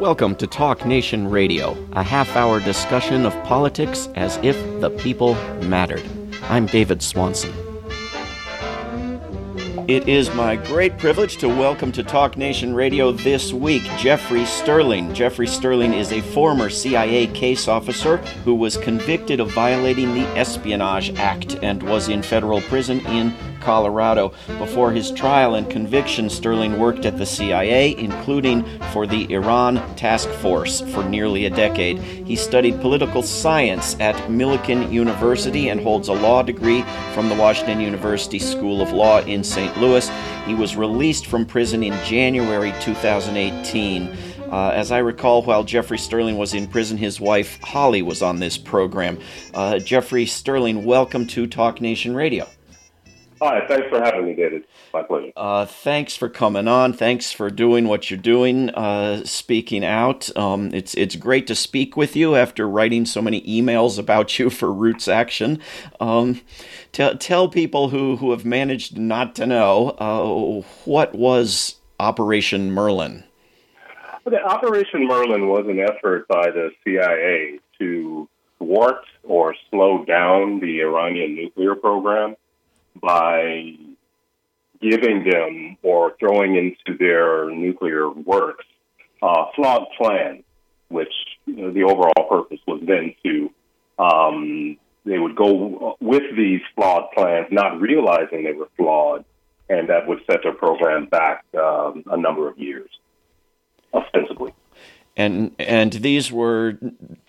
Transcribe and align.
Welcome 0.00 0.34
to 0.36 0.46
Talk 0.46 0.86
Nation 0.86 1.28
Radio, 1.28 1.76
a 1.92 2.02
half 2.02 2.34
hour 2.34 2.58
discussion 2.58 3.26
of 3.26 3.34
politics 3.44 4.08
as 4.14 4.38
if 4.38 4.56
the 4.80 4.88
people 4.88 5.34
mattered. 5.64 6.02
I'm 6.44 6.64
David 6.64 7.02
Swanson. 7.02 7.52
It 9.88 10.08
is 10.08 10.34
my 10.34 10.56
great 10.56 10.96
privilege 10.96 11.36
to 11.36 11.48
welcome 11.48 11.92
to 11.92 12.02
Talk 12.02 12.38
Nation 12.38 12.72
Radio 12.72 13.12
this 13.12 13.52
week 13.52 13.82
Jeffrey 13.98 14.46
Sterling. 14.46 15.12
Jeffrey 15.12 15.46
Sterling 15.46 15.92
is 15.92 16.12
a 16.12 16.22
former 16.22 16.70
CIA 16.70 17.26
case 17.26 17.68
officer 17.68 18.16
who 18.46 18.54
was 18.54 18.78
convicted 18.78 19.38
of 19.38 19.50
violating 19.50 20.14
the 20.14 20.26
Espionage 20.28 21.14
Act 21.18 21.58
and 21.62 21.82
was 21.82 22.08
in 22.08 22.22
federal 22.22 22.62
prison 22.62 23.00
in 23.00 23.34
Colorado. 23.60 24.32
Before 24.58 24.90
his 24.90 25.10
trial 25.10 25.54
and 25.54 25.70
conviction, 25.70 26.28
Sterling 26.28 26.78
worked 26.78 27.04
at 27.04 27.18
the 27.18 27.26
CIA, 27.26 27.96
including 27.96 28.64
for 28.92 29.06
the 29.06 29.32
Iran 29.32 29.76
Task 29.96 30.28
Force, 30.28 30.80
for 30.92 31.04
nearly 31.04 31.46
a 31.46 31.50
decade. 31.50 31.98
He 31.98 32.36
studied 32.36 32.80
political 32.80 33.22
science 33.22 33.96
at 34.00 34.16
Millikin 34.30 34.92
University 34.92 35.68
and 35.68 35.80
holds 35.80 36.08
a 36.08 36.12
law 36.12 36.42
degree 36.42 36.82
from 37.14 37.28
the 37.28 37.34
Washington 37.34 37.80
University 37.80 38.38
School 38.38 38.80
of 38.82 38.92
Law 38.92 39.20
in 39.20 39.44
St. 39.44 39.76
Louis. 39.78 40.10
He 40.46 40.54
was 40.54 40.76
released 40.76 41.26
from 41.26 41.46
prison 41.46 41.82
in 41.82 41.92
January 42.04 42.72
2018. 42.80 44.16
Uh, 44.50 44.70
as 44.74 44.90
I 44.90 44.98
recall, 44.98 45.42
while 45.42 45.62
Jeffrey 45.62 45.98
Sterling 45.98 46.36
was 46.36 46.54
in 46.54 46.66
prison, 46.66 46.96
his 46.96 47.20
wife 47.20 47.60
Holly 47.62 48.02
was 48.02 48.20
on 48.20 48.40
this 48.40 48.58
program. 48.58 49.20
Uh, 49.54 49.78
Jeffrey 49.78 50.26
Sterling, 50.26 50.84
welcome 50.84 51.26
to 51.28 51.46
Talk 51.46 51.80
Nation 51.80 52.16
Radio. 52.16 52.48
Hi, 53.42 53.66
thanks 53.66 53.88
for 53.88 54.02
having 54.02 54.26
me, 54.26 54.34
David. 54.34 54.64
My 54.92 55.02
pleasure. 55.02 55.32
Uh, 55.34 55.64
thanks 55.64 56.14
for 56.14 56.28
coming 56.28 56.68
on. 56.68 56.92
Thanks 56.92 57.32
for 57.32 57.48
doing 57.48 57.88
what 57.88 58.10
you're 58.10 58.20
doing, 58.20 58.68
uh, 58.70 59.24
speaking 59.24 59.82
out. 59.82 60.34
Um, 60.36 60.74
it's 60.74 60.94
it's 60.94 61.16
great 61.16 61.46
to 61.46 61.54
speak 61.54 61.96
with 61.96 62.14
you 62.14 62.36
after 62.36 62.68
writing 62.68 63.06
so 63.06 63.22
many 63.22 63.40
emails 63.42 63.98
about 63.98 64.38
you 64.38 64.50
for 64.50 64.70
Roots 64.70 65.08
Action. 65.08 65.58
Um, 66.00 66.42
t- 66.92 67.14
tell 67.14 67.48
people 67.48 67.88
who, 67.88 68.16
who 68.16 68.30
have 68.32 68.44
managed 68.44 68.98
not 68.98 69.34
to 69.36 69.46
know 69.46 69.90
uh, 69.98 70.66
what 70.84 71.14
was 71.14 71.76
Operation 71.98 72.70
Merlin. 72.72 73.24
Okay, 74.26 74.36
Operation 74.36 75.06
Merlin 75.06 75.48
was 75.48 75.64
an 75.66 75.80
effort 75.80 76.28
by 76.28 76.50
the 76.50 76.72
CIA 76.84 77.58
to 77.78 78.28
thwart 78.58 79.02
or 79.22 79.54
slow 79.70 80.04
down 80.04 80.60
the 80.60 80.80
Iranian 80.80 81.34
nuclear 81.34 81.74
program 81.74 82.36
by 83.00 83.74
giving 84.80 85.24
them 85.28 85.76
or 85.82 86.14
throwing 86.18 86.56
into 86.56 86.98
their 86.98 87.50
nuclear 87.50 88.08
works 88.10 88.64
uh, 89.22 89.46
flawed 89.54 89.86
plans, 89.98 90.42
which 90.88 91.12
you 91.46 91.56
know, 91.56 91.70
the 91.70 91.82
overall 91.82 92.28
purpose 92.28 92.60
was 92.66 92.80
then 92.86 93.14
to 93.22 93.50
um, 93.98 94.76
they 95.04 95.18
would 95.18 95.36
go 95.36 95.96
with 96.00 96.22
these 96.36 96.60
flawed 96.74 97.10
plans, 97.12 97.46
not 97.50 97.80
realizing 97.80 98.44
they 98.44 98.52
were 98.52 98.68
flawed, 98.76 99.24
and 99.68 99.88
that 99.88 100.06
would 100.06 100.20
set 100.30 100.42
their 100.42 100.54
program 100.54 101.06
back 101.06 101.44
um, 101.58 102.04
a 102.06 102.16
number 102.16 102.48
of 102.48 102.58
years, 102.58 102.90
and 105.16 105.50
and 105.58 105.92
these 105.94 106.30
were 106.30 106.78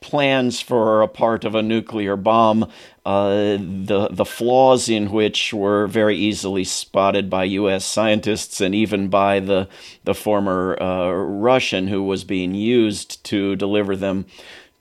plans 0.01 0.61
for 0.61 1.01
a 1.01 1.07
part 1.07 1.43
of 1.43 1.55
a 1.55 1.61
nuclear 1.61 2.15
bomb. 2.15 2.69
Uh, 3.05 3.57
the 3.57 4.07
the 4.11 4.25
flaws 4.25 4.87
in 4.87 5.11
which 5.11 5.53
were 5.53 5.87
very 5.87 6.15
easily 6.15 6.63
spotted 6.63 7.29
by 7.29 7.43
U.S. 7.45 7.83
scientists 7.83 8.61
and 8.61 8.75
even 8.75 9.07
by 9.09 9.39
the 9.39 9.67
the 10.03 10.13
former 10.13 10.81
uh, 10.81 11.11
Russian 11.11 11.87
who 11.87 12.03
was 12.03 12.23
being 12.23 12.53
used 12.53 13.23
to 13.25 13.55
deliver 13.55 13.95
them 13.95 14.25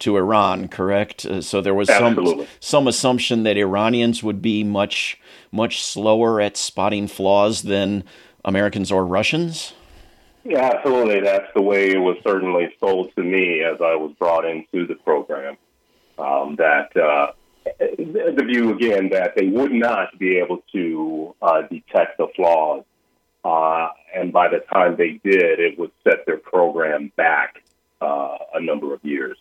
to 0.00 0.16
Iran. 0.16 0.68
Correct. 0.68 1.24
Uh, 1.24 1.40
so 1.40 1.60
there 1.60 1.74
was 1.74 1.88
Absolutely. 1.88 2.44
some 2.44 2.46
some 2.60 2.86
assumption 2.88 3.42
that 3.44 3.56
Iranians 3.56 4.22
would 4.22 4.42
be 4.42 4.62
much 4.62 5.18
much 5.50 5.82
slower 5.82 6.40
at 6.40 6.56
spotting 6.56 7.08
flaws 7.08 7.62
than 7.62 8.04
Americans 8.44 8.92
or 8.92 9.06
Russians. 9.06 9.72
Yeah, 10.44 10.70
absolutely. 10.74 11.20
That's 11.20 11.52
the 11.54 11.62
way 11.62 11.90
it 11.90 11.98
was 11.98 12.16
certainly 12.24 12.74
sold 12.80 13.14
to 13.16 13.22
me 13.22 13.62
as 13.62 13.80
I 13.80 13.94
was 13.94 14.12
brought 14.18 14.44
into 14.44 14.86
the 14.86 14.94
program. 14.94 15.56
Um, 16.18 16.56
that 16.56 16.94
uh, 16.96 17.32
the 17.64 18.44
view 18.46 18.74
again 18.74 19.10
that 19.10 19.34
they 19.36 19.46
would 19.46 19.72
not 19.72 20.18
be 20.18 20.38
able 20.38 20.62
to 20.72 21.34
uh, 21.40 21.62
detect 21.62 22.18
the 22.18 22.28
flaws, 22.36 22.84
uh, 23.44 23.88
and 24.14 24.32
by 24.32 24.48
the 24.48 24.58
time 24.72 24.96
they 24.96 25.20
did, 25.24 25.60
it 25.60 25.78
would 25.78 25.92
set 26.04 26.26
their 26.26 26.36
program 26.36 27.12
back 27.16 27.62
uh, 28.00 28.36
a 28.54 28.60
number 28.60 28.92
of 28.92 29.04
years. 29.04 29.38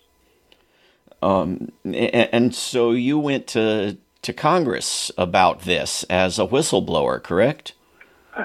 Um, 1.22 1.72
and 1.84 2.56
so 2.56 2.92
you 2.92 3.20
went 3.20 3.48
to 3.48 3.98
to 4.22 4.34
Congress 4.34 5.12
about 5.18 5.62
this 5.62 6.04
as 6.04 6.40
a 6.40 6.46
whistleblower, 6.46 7.22
correct? 7.22 7.74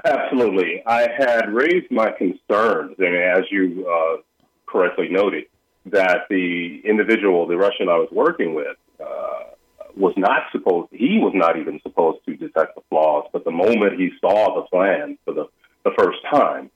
Absolutely. 0.05 0.82
I 0.87 1.09
had 1.16 1.53
raised 1.53 1.91
my 1.91 2.10
concerns, 2.10 2.97
and 2.99 3.16
as 3.16 3.44
you 3.50 3.87
uh, 3.88 4.22
correctly 4.66 5.09
noted, 5.10 5.44
that 5.87 6.22
the 6.31 6.81
individual, 6.84 7.47
the 7.47 7.56
Russian 7.56 7.88
I 7.88 7.97
was 7.97 8.09
working 8.10 8.54
with, 8.54 8.77
uh, 9.00 9.54
was 9.97 10.15
not 10.16 10.44
supposed, 10.50 10.88
he 10.93 11.19
was 11.19 11.33
not 11.34 11.59
even 11.59 11.81
supposed 11.83 12.25
to 12.27 12.37
detect 12.37 12.75
the 12.75 12.81
flaws, 12.88 13.28
but 13.33 13.44
the 13.44 13.50
moment 13.50 13.99
he 14.00 14.10
saw 14.21 14.54
the 14.56 14.62
plan 14.62 15.19
for 15.25 15.34
the, 15.34 15.47
the 15.84 15.93
first 15.97 16.19
time, 16.31 16.71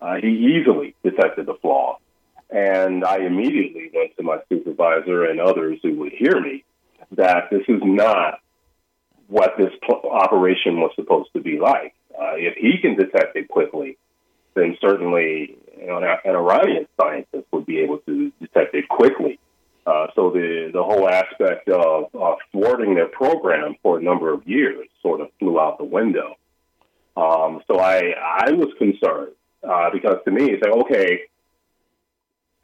uh, 0.00 0.16
he 0.16 0.60
easily 0.60 0.94
detected 1.02 1.46
the 1.46 1.54
flaw. 1.60 1.98
And 2.50 3.04
I 3.04 3.18
immediately 3.18 3.90
went 3.94 4.16
to 4.16 4.22
my 4.22 4.38
supervisor 4.48 5.24
and 5.24 5.40
others 5.40 5.78
who 5.82 5.94
would 5.96 6.12
hear 6.12 6.40
me 6.40 6.64
that 7.12 7.44
this 7.50 7.62
is 7.68 7.80
not 7.82 8.40
what 9.28 9.54
this 9.56 9.72
pl- 9.84 10.10
operation 10.10 10.80
was 10.80 10.92
supposed 10.96 11.30
to 11.34 11.40
be 11.40 11.58
like. 11.58 11.94
Uh, 12.20 12.34
if 12.36 12.54
he 12.56 12.78
can 12.78 12.96
detect 12.96 13.34
it 13.34 13.48
quickly, 13.48 13.96
then 14.54 14.76
certainly 14.80 15.56
you 15.78 15.86
know, 15.86 15.98
an, 15.98 16.36
Iranian 16.36 16.86
scientist 17.00 17.46
would 17.50 17.64
be 17.64 17.78
able 17.78 17.98
to 17.98 18.30
detect 18.40 18.74
it 18.74 18.88
quickly. 18.88 19.38
Uh, 19.86 20.08
so 20.14 20.30
the 20.30 20.70
the 20.72 20.82
whole 20.82 21.08
aspect 21.08 21.68
of 21.70 22.14
uh, 22.14 22.34
thwarting 22.52 22.94
their 22.94 23.08
program 23.08 23.74
for 23.82 23.98
a 23.98 24.02
number 24.02 24.32
of 24.32 24.46
years 24.46 24.86
sort 25.00 25.22
of 25.22 25.28
flew 25.38 25.58
out 25.58 25.78
the 25.78 25.84
window. 25.84 26.36
Um, 27.16 27.62
so 27.66 27.80
I 27.80 28.12
I 28.20 28.52
was 28.52 28.68
concerned 28.76 29.32
uh, 29.66 29.88
because 29.90 30.18
to 30.26 30.30
me 30.30 30.50
it's 30.50 30.62
like 30.62 30.74
okay, 30.84 31.20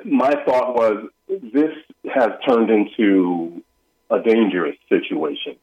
my 0.04 0.32
thought 0.44 0.74
was 0.74 1.08
this 1.28 1.72
has 2.14 2.30
turned 2.46 2.68
into 2.70 3.62
a 4.10 4.20
dangerous 4.20 4.76
situation 4.90 5.56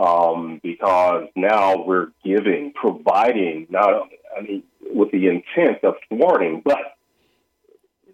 um, 0.00 0.60
because 0.62 1.28
now 1.36 1.84
we're 1.84 2.08
giving, 2.24 2.72
providing, 2.74 3.66
not, 3.68 4.08
I 4.36 4.40
mean, 4.40 4.62
with 4.80 5.10
the 5.10 5.26
intent 5.26 5.84
of 5.84 5.96
thwarting, 6.08 6.62
but 6.64 6.96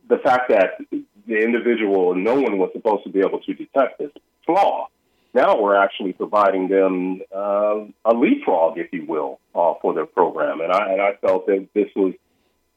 the 0.08 0.18
fact 0.18 0.48
that 0.48 0.78
the 0.90 1.38
individual, 1.38 2.14
no 2.16 2.34
one 2.34 2.58
was 2.58 2.70
supposed 2.72 3.04
to 3.04 3.10
be 3.10 3.20
able 3.20 3.38
to 3.40 3.54
detect 3.54 3.98
this 4.00 4.10
flaw. 4.44 4.88
Now 5.32 5.60
we're 5.60 5.76
actually 5.76 6.12
providing 6.12 6.68
them 6.68 7.20
uh, 7.34 7.84
a 8.04 8.14
leapfrog, 8.14 8.78
if 8.78 8.92
you 8.92 9.04
will, 9.06 9.38
uh, 9.54 9.74
for 9.80 9.94
their 9.94 10.06
program. 10.06 10.60
And 10.60 10.72
I, 10.72 10.92
and 10.92 11.00
I 11.00 11.12
felt 11.20 11.46
that 11.46 11.68
this 11.72 11.88
was 11.94 12.14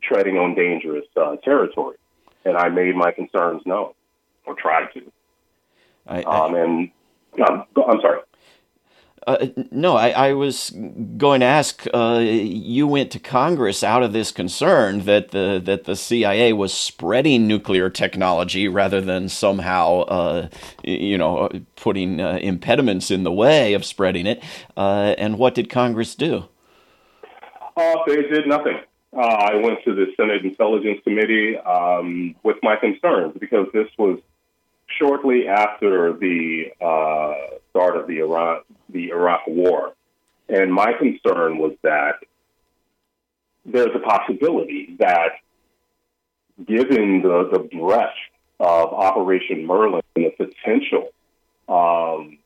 treading 0.04 0.38
on 0.38 0.54
dangerous 0.54 1.06
uh, 1.20 1.38
territory. 1.38 1.98
And 2.46 2.56
I 2.56 2.70
made 2.70 2.96
my 2.96 3.12
concerns 3.12 3.64
known, 3.66 3.94
or 4.46 4.56
tried 4.56 4.94
to. 4.94 5.12
I, 6.08 6.22
I, 6.22 6.46
um, 6.46 6.56
and 6.56 6.92
um, 7.48 7.66
I'm 7.76 8.02
sorry. 8.02 8.20
Uh, 9.28 9.48
no, 9.72 9.96
I, 9.96 10.10
I, 10.10 10.34
was 10.34 10.72
going 11.18 11.42
to 11.42 11.46
ask. 11.46 11.86
Uh, 11.94 12.20
you 12.22 12.88
went 12.88 13.12
to 13.12 13.20
Congress 13.20 13.84
out 13.84 14.02
of 14.02 14.14
this 14.14 14.32
concern 14.32 15.02
that 15.06 15.32
the 15.32 15.62
that 15.66 15.84
the 15.84 15.96
CIA 15.96 16.54
was 16.54 16.74
spreading 16.74 17.48
nuclear 17.48 17.90
technology 17.90 18.68
rather 18.68 19.02
than 19.02 19.28
somehow, 19.28 20.02
uh, 20.02 20.50
you 20.84 21.18
know, 21.18 21.50
putting 21.76 22.22
uh, 22.22 22.40
impediments 22.42 23.12
in 23.12 23.24
the 23.24 23.32
way 23.32 23.74
of 23.74 23.84
spreading 23.84 24.26
it. 24.26 24.42
Uh, 24.78 25.16
and 25.18 25.38
what 25.38 25.54
did 25.54 25.70
Congress 25.70 26.16
do? 26.16 26.46
Uh, 27.76 27.96
they 28.08 28.22
did 28.24 28.48
nothing. 28.48 28.80
I 29.18 29.56
went 29.56 29.80
to 29.86 29.96
the 29.96 30.06
Senate 30.16 30.46
Intelligence 30.46 31.00
Committee 31.04 31.58
um, 31.58 32.36
with 32.44 32.58
my 32.62 32.76
concerns 32.76 33.36
because 33.40 33.68
this 33.74 33.88
was 33.98 34.20
shortly 35.00 35.48
after 35.48 36.14
the 36.14 36.72
start 37.72 37.98
of 37.98 38.08
the 38.08 38.20
Iraq 38.20 38.66
the 38.90 39.10
Iraq 39.10 39.48
War, 39.48 39.94
and 40.48 40.74
my 40.74 40.94
concern 40.94 41.58
was 41.58 41.74
that 41.84 42.16
there's 43.66 43.96
a 43.96 44.00
possibility 44.00 44.96
that, 45.00 45.32
given 46.66 47.22
the 47.22 47.50
the 47.52 47.60
breadth 47.60 48.14
of 48.60 48.94
Operation 48.94 49.66
Merlin 49.66 50.02
and 50.16 50.26
the 50.26 50.46
potential 50.46 51.10
um, 51.70 52.38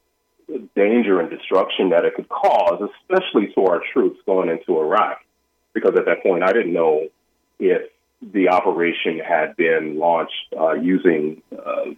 danger 0.76 1.20
and 1.20 1.30
destruction 1.30 1.90
that 1.90 2.06
it 2.06 2.14
could 2.16 2.30
cause, 2.30 2.90
especially 3.02 3.52
to 3.56 3.66
our 3.66 3.82
troops 3.94 4.20
going 4.26 4.50
into 4.50 4.80
Iraq, 4.80 5.20
because 5.74 5.96
at 5.98 6.06
that 6.06 6.22
point 6.22 6.44
I 6.44 6.52
didn't 6.52 6.74
know 6.74 7.08
if 7.60 7.90
the 8.22 8.50
operation 8.50 9.20
had 9.20 9.56
been 9.56 9.98
launched 9.98 10.54
uh, 10.58 10.74
using 10.74 11.42
uh, 11.52 11.92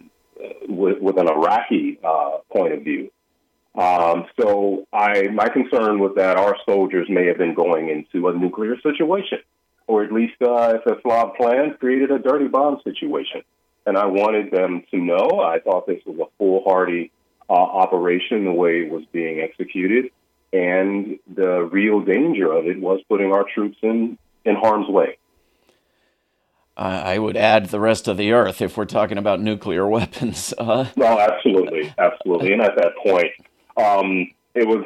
with, 0.68 1.00
with, 1.00 1.18
an 1.18 1.28
Iraqi 1.28 1.98
uh, 2.04 2.38
point 2.52 2.72
of 2.74 2.82
view. 2.82 3.10
Um, 3.74 4.24
so 4.40 4.86
I, 4.92 5.28
my 5.28 5.48
concern 5.48 5.98
was 5.98 6.12
that 6.16 6.36
our 6.36 6.56
soldiers 6.64 7.08
may 7.10 7.26
have 7.26 7.38
been 7.38 7.54
going 7.54 7.88
into 7.90 8.28
a 8.28 8.34
nuclear 8.34 8.76
situation, 8.80 9.38
or 9.86 10.02
at 10.04 10.12
least 10.12 10.40
uh, 10.40 10.74
if 10.76 10.86
a 10.86 11.00
flawed 11.00 11.34
plan 11.34 11.76
created 11.78 12.10
a 12.10 12.18
dirty 12.18 12.48
bomb 12.48 12.80
situation. 12.84 13.42
And 13.84 13.96
I 13.96 14.06
wanted 14.06 14.50
them 14.50 14.82
to 14.90 14.96
know. 14.96 15.40
I 15.40 15.60
thought 15.60 15.86
this 15.86 16.00
was 16.06 16.18
a 16.18 16.30
foolhardy 16.38 17.12
uh, 17.48 17.52
operation, 17.52 18.44
the 18.44 18.52
way 18.52 18.80
it 18.80 18.90
was 18.90 19.04
being 19.12 19.40
executed, 19.40 20.10
and 20.52 21.18
the 21.32 21.62
real 21.62 22.00
danger 22.00 22.52
of 22.52 22.66
it 22.66 22.80
was 22.80 23.00
putting 23.08 23.32
our 23.32 23.44
troops 23.54 23.76
in 23.82 24.18
in 24.44 24.54
harm's 24.54 24.88
way. 24.88 25.18
I 26.76 27.18
would 27.18 27.36
add 27.36 27.66
the 27.66 27.80
rest 27.80 28.06
of 28.06 28.16
the 28.16 28.32
earth 28.32 28.60
if 28.60 28.76
we're 28.76 28.84
talking 28.84 29.18
about 29.18 29.40
nuclear 29.40 29.86
weapons. 29.88 30.52
Uh, 30.58 30.86
no, 30.96 31.18
absolutely, 31.18 31.92
absolutely. 31.98 32.52
And 32.52 32.62
at 32.62 32.76
that 32.76 32.92
point, 33.02 33.32
um, 33.76 34.30
it 34.54 34.66
was 34.66 34.84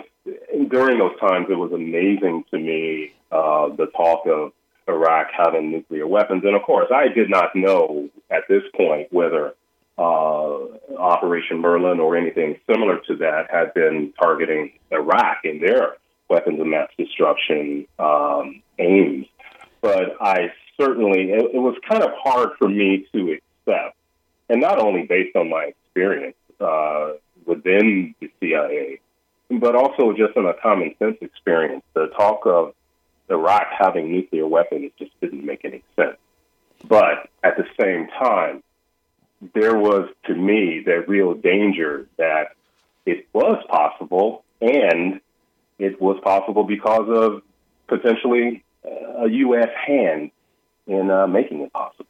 during 0.69 0.99
those 0.99 1.19
times. 1.19 1.47
It 1.51 1.59
was 1.59 1.73
amazing 1.73 2.45
to 2.51 2.59
me 2.59 3.13
uh, 3.33 3.69
the 3.71 3.87
talk 3.97 4.27
of 4.27 4.53
Iraq 4.89 5.29
having 5.37 5.71
nuclear 5.71 6.07
weapons, 6.07 6.43
and 6.45 6.57
of 6.57 6.63
course, 6.63 6.91
I 6.95 7.09
did 7.09 7.31
not 7.31 7.55
know 7.55 8.09
at 8.31 8.43
this 8.49 8.63
point 8.77 9.13
whether 9.13 9.55
uh, 9.99 10.59
Operation 10.97 11.59
Merlin 11.59 12.01
or 12.01 12.17
anything 12.17 12.59
similar 12.71 13.01
to 13.07 13.17
that 13.17 13.51
had 13.51 13.75
been 13.75 14.13
targeting 14.21 14.73
Iraq 14.91 15.39
in 15.45 15.61
their 15.61 15.97
weapons 16.29 16.61
of 16.61 16.67
mass 16.67 16.89
destruction 16.97 17.87
um, 17.99 18.63
aims. 18.79 19.27
But 19.83 20.17
I 20.21 20.53
certainly, 20.81 21.31
it, 21.31 21.55
it 21.55 21.59
was 21.59 21.77
kind 21.89 22.03
of 22.03 22.11
hard 22.17 22.51
for 22.59 22.69
me 22.69 23.07
to 23.13 23.33
accept, 23.33 23.97
and 24.49 24.61
not 24.61 24.79
only 24.79 25.07
based 25.07 25.37
on 25.37 25.51
my 25.51 25.65
experience 25.65 26.37
uh, 26.61 27.13
within 27.45 28.15
the 28.21 28.31
CIA, 28.41 29.01
but 29.51 29.75
also 29.75 30.13
just 30.13 30.37
in 30.37 30.47
a 30.47 30.55
common 30.55 30.95
sense 30.99 31.17
experience. 31.21 31.83
The 31.95 32.07
talk 32.17 32.47
of 32.47 32.75
Iraq 33.29 33.67
having 33.79 34.11
nuclear 34.11 34.47
weapons 34.47 34.91
just 34.99 35.13
didn't 35.21 35.45
make 35.45 35.65
any 35.65 35.83
sense. 35.97 36.17
But 36.87 37.29
at 37.45 37.57
the 37.57 37.67
same 37.79 38.09
time, 38.09 38.63
there 39.55 39.77
was 39.77 40.09
to 40.27 40.35
me 40.35 40.83
the 40.85 41.05
real 41.07 41.35
danger 41.35 42.07
that 42.17 42.55
it 43.07 43.27
was 43.33 43.63
possible, 43.69 44.45
and 44.61 45.21
it 45.79 46.01
was 46.01 46.21
possible 46.23 46.65
because 46.65 47.09
of 47.09 47.43
potentially 47.89 48.63
a 48.85 49.29
U.S. 49.29 49.69
hand 49.87 50.31
in 50.87 51.11
uh, 51.11 51.27
making 51.27 51.61
it 51.61 51.73
possible. 51.73 52.07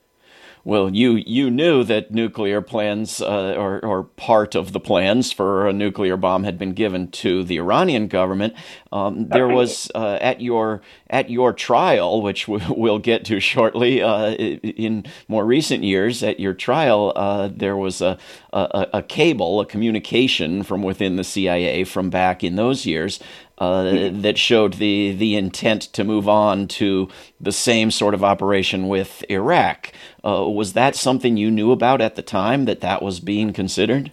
Well, 0.63 0.95
you 0.95 1.13
you 1.13 1.51
knew 1.51 1.85
that 1.85 2.11
nuclear 2.11 2.61
plans 2.61 3.23
uh, 3.23 3.55
or, 3.57 3.83
or 3.83 4.05
part 4.05 4.55
of 4.55 4.73
the 4.73 4.81
plans 4.81 5.33
for 5.33 5.67
a 5.67 5.73
nuclear 5.73 6.19
bomb 6.19 6.45
had 6.45 6.59
been 6.59 6.73
given 6.73 7.11
to 7.13 7.43
the 7.45 7.57
Iranian 7.57 8.09
government. 8.09 8.55
Um, 8.93 9.29
there 9.29 9.49
was 9.49 9.91
uh, 9.95 10.19
at 10.21 10.43
your 10.43 10.83
at 11.09 11.31
your 11.31 11.55
trial, 11.55 12.21
which 12.21 12.47
we'll 12.47 12.99
get 12.99 13.25
to 13.27 13.41
shortly. 13.41 14.03
Uh, 14.03 14.33
in 14.33 15.07
more 15.29 15.47
recent 15.47 15.83
years, 15.83 16.23
at 16.23 16.39
your 16.39 16.53
trial, 16.53 17.15
uh, 17.17 17.49
there 17.49 17.77
was 17.77 18.03
a, 18.03 18.19
a, 18.53 18.89
a 18.95 19.03
cable, 19.03 19.61
a 19.61 19.67
communication 19.67 20.63
from 20.63 20.83
within 20.83 21.17
the 21.17 21.25
CIA 21.25 21.85
from 21.85 22.11
back 22.11 22.45
in 22.45 22.57
those 22.57 22.85
years 22.85 23.19
uh, 23.61 24.11
that 24.11 24.39
showed 24.39 24.75
the 24.75 25.13
the 25.13 25.37
intent 25.37 25.83
to 25.83 26.03
move 26.03 26.29
on 26.29 26.67
to 26.67 27.09
the 27.39 27.53
same 27.53 27.91
sort 27.91 28.15
of 28.15 28.25
operation 28.25 28.89
with 28.89 29.23
Iraq. 29.29 29.93
Uh, 30.25 30.49
was 30.49 30.73
that 30.73 30.97
something 30.97 31.37
you 31.37 31.51
knew 31.51 31.71
about 31.71 32.01
at 32.01 32.17
the 32.17 32.23
time 32.23 32.65
that 32.65 32.81
that 32.81 33.03
was 33.03 33.21
being 33.21 33.53
considered? 33.53 34.11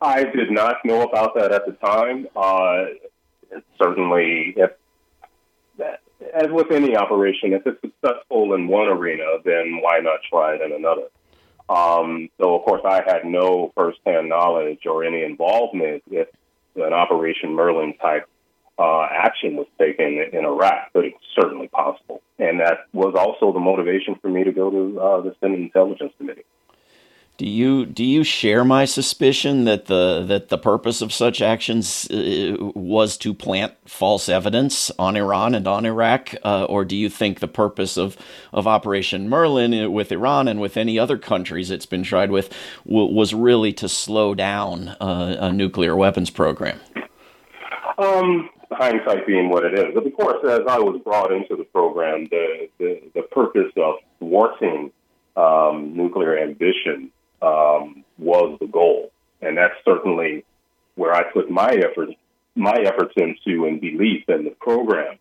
I 0.00 0.24
did 0.24 0.50
not 0.50 0.76
know 0.84 1.02
about 1.02 1.34
that 1.34 1.52
at 1.52 1.66
the 1.66 1.72
time. 1.72 2.26
Uh, 2.34 2.86
certainly, 3.80 4.54
if 4.56 4.70
as 6.34 6.50
with 6.50 6.70
any 6.70 6.96
operation, 6.96 7.52
if 7.52 7.66
it's 7.66 7.80
successful 7.80 8.54
in 8.54 8.68
one 8.68 8.88
arena, 8.88 9.36
then 9.44 9.80
why 9.82 9.98
not 10.00 10.20
try 10.30 10.54
it 10.54 10.62
in 10.62 10.72
another? 10.72 11.08
Um, 11.68 12.30
so, 12.40 12.54
of 12.54 12.64
course, 12.64 12.82
I 12.86 13.02
had 13.06 13.24
no 13.24 13.72
firsthand 13.76 14.28
knowledge 14.28 14.86
or 14.86 15.04
any 15.04 15.24
involvement 15.24 16.02
with 16.08 16.28
an 16.76 16.92
Operation 16.92 17.52
Merlin 17.52 17.94
type 18.00 18.28
uh, 18.78 19.06
action 19.10 19.56
was 19.56 19.66
taken 19.78 20.24
in 20.32 20.44
Iraq, 20.44 20.90
but 20.92 21.04
it's 21.04 21.16
certainly 21.34 21.68
possible. 21.68 22.22
And 22.38 22.60
that 22.60 22.86
was 22.92 23.14
also 23.14 23.52
the 23.52 23.60
motivation 23.60 24.16
for 24.16 24.28
me 24.28 24.44
to 24.44 24.52
go 24.52 24.70
to 24.70 25.00
uh, 25.00 25.20
the 25.22 25.34
Senate 25.40 25.60
Intelligence 25.60 26.12
Committee. 26.18 26.44
Do 27.38 27.46
you 27.46 27.84
do 27.84 28.02
you 28.02 28.24
share 28.24 28.64
my 28.64 28.86
suspicion 28.86 29.64
that 29.64 29.86
the 29.86 30.24
that 30.26 30.48
the 30.48 30.56
purpose 30.56 31.02
of 31.02 31.12
such 31.12 31.42
actions 31.42 32.10
uh, 32.10 32.56
was 32.74 33.18
to 33.18 33.34
plant 33.34 33.74
false 33.84 34.30
evidence 34.30 34.90
on 34.98 35.16
Iran 35.16 35.54
and 35.54 35.68
on 35.68 35.84
Iraq, 35.84 36.34
uh, 36.42 36.64
or 36.64 36.86
do 36.86 36.96
you 36.96 37.10
think 37.10 37.40
the 37.40 37.48
purpose 37.48 37.98
of 37.98 38.16
of 38.54 38.66
Operation 38.66 39.28
Merlin 39.28 39.74
uh, 39.74 39.90
with 39.90 40.12
Iran 40.12 40.48
and 40.48 40.62
with 40.62 40.78
any 40.78 40.98
other 40.98 41.18
countries 41.18 41.70
it's 41.70 41.84
been 41.84 42.02
tried 42.02 42.30
with 42.30 42.50
w- 42.86 43.14
was 43.14 43.34
really 43.34 43.74
to 43.74 43.88
slow 43.88 44.34
down 44.34 44.96
uh, 44.98 45.36
a 45.38 45.52
nuclear 45.52 45.94
weapons 45.94 46.30
program? 46.30 46.80
Um, 47.98 48.48
hindsight 48.70 49.26
being 49.26 49.48
what 49.48 49.64
it 49.64 49.74
is. 49.78 49.94
But 49.94 50.06
of 50.06 50.14
course, 50.14 50.44
as 50.44 50.60
I 50.68 50.78
was 50.78 51.00
brought 51.02 51.32
into 51.32 51.56
the 51.56 51.64
program, 51.64 52.26
the 52.30 52.68
the, 52.78 53.00
the 53.14 53.22
purpose 53.22 53.72
of 53.76 53.96
thwarting 54.18 54.92
um, 55.36 55.96
nuclear 55.96 56.38
ambition 56.38 57.10
um, 57.42 58.04
was 58.18 58.56
the 58.60 58.66
goal, 58.66 59.12
and 59.42 59.56
that's 59.56 59.74
certainly 59.84 60.44
where 60.94 61.12
I 61.12 61.24
put 61.24 61.50
my 61.50 61.70
efforts 61.70 62.12
my 62.54 62.76
efforts 62.84 63.12
into 63.16 63.66
and 63.66 63.80
belief 63.80 64.24
in 64.28 64.44
the 64.44 64.54
program. 64.60 65.18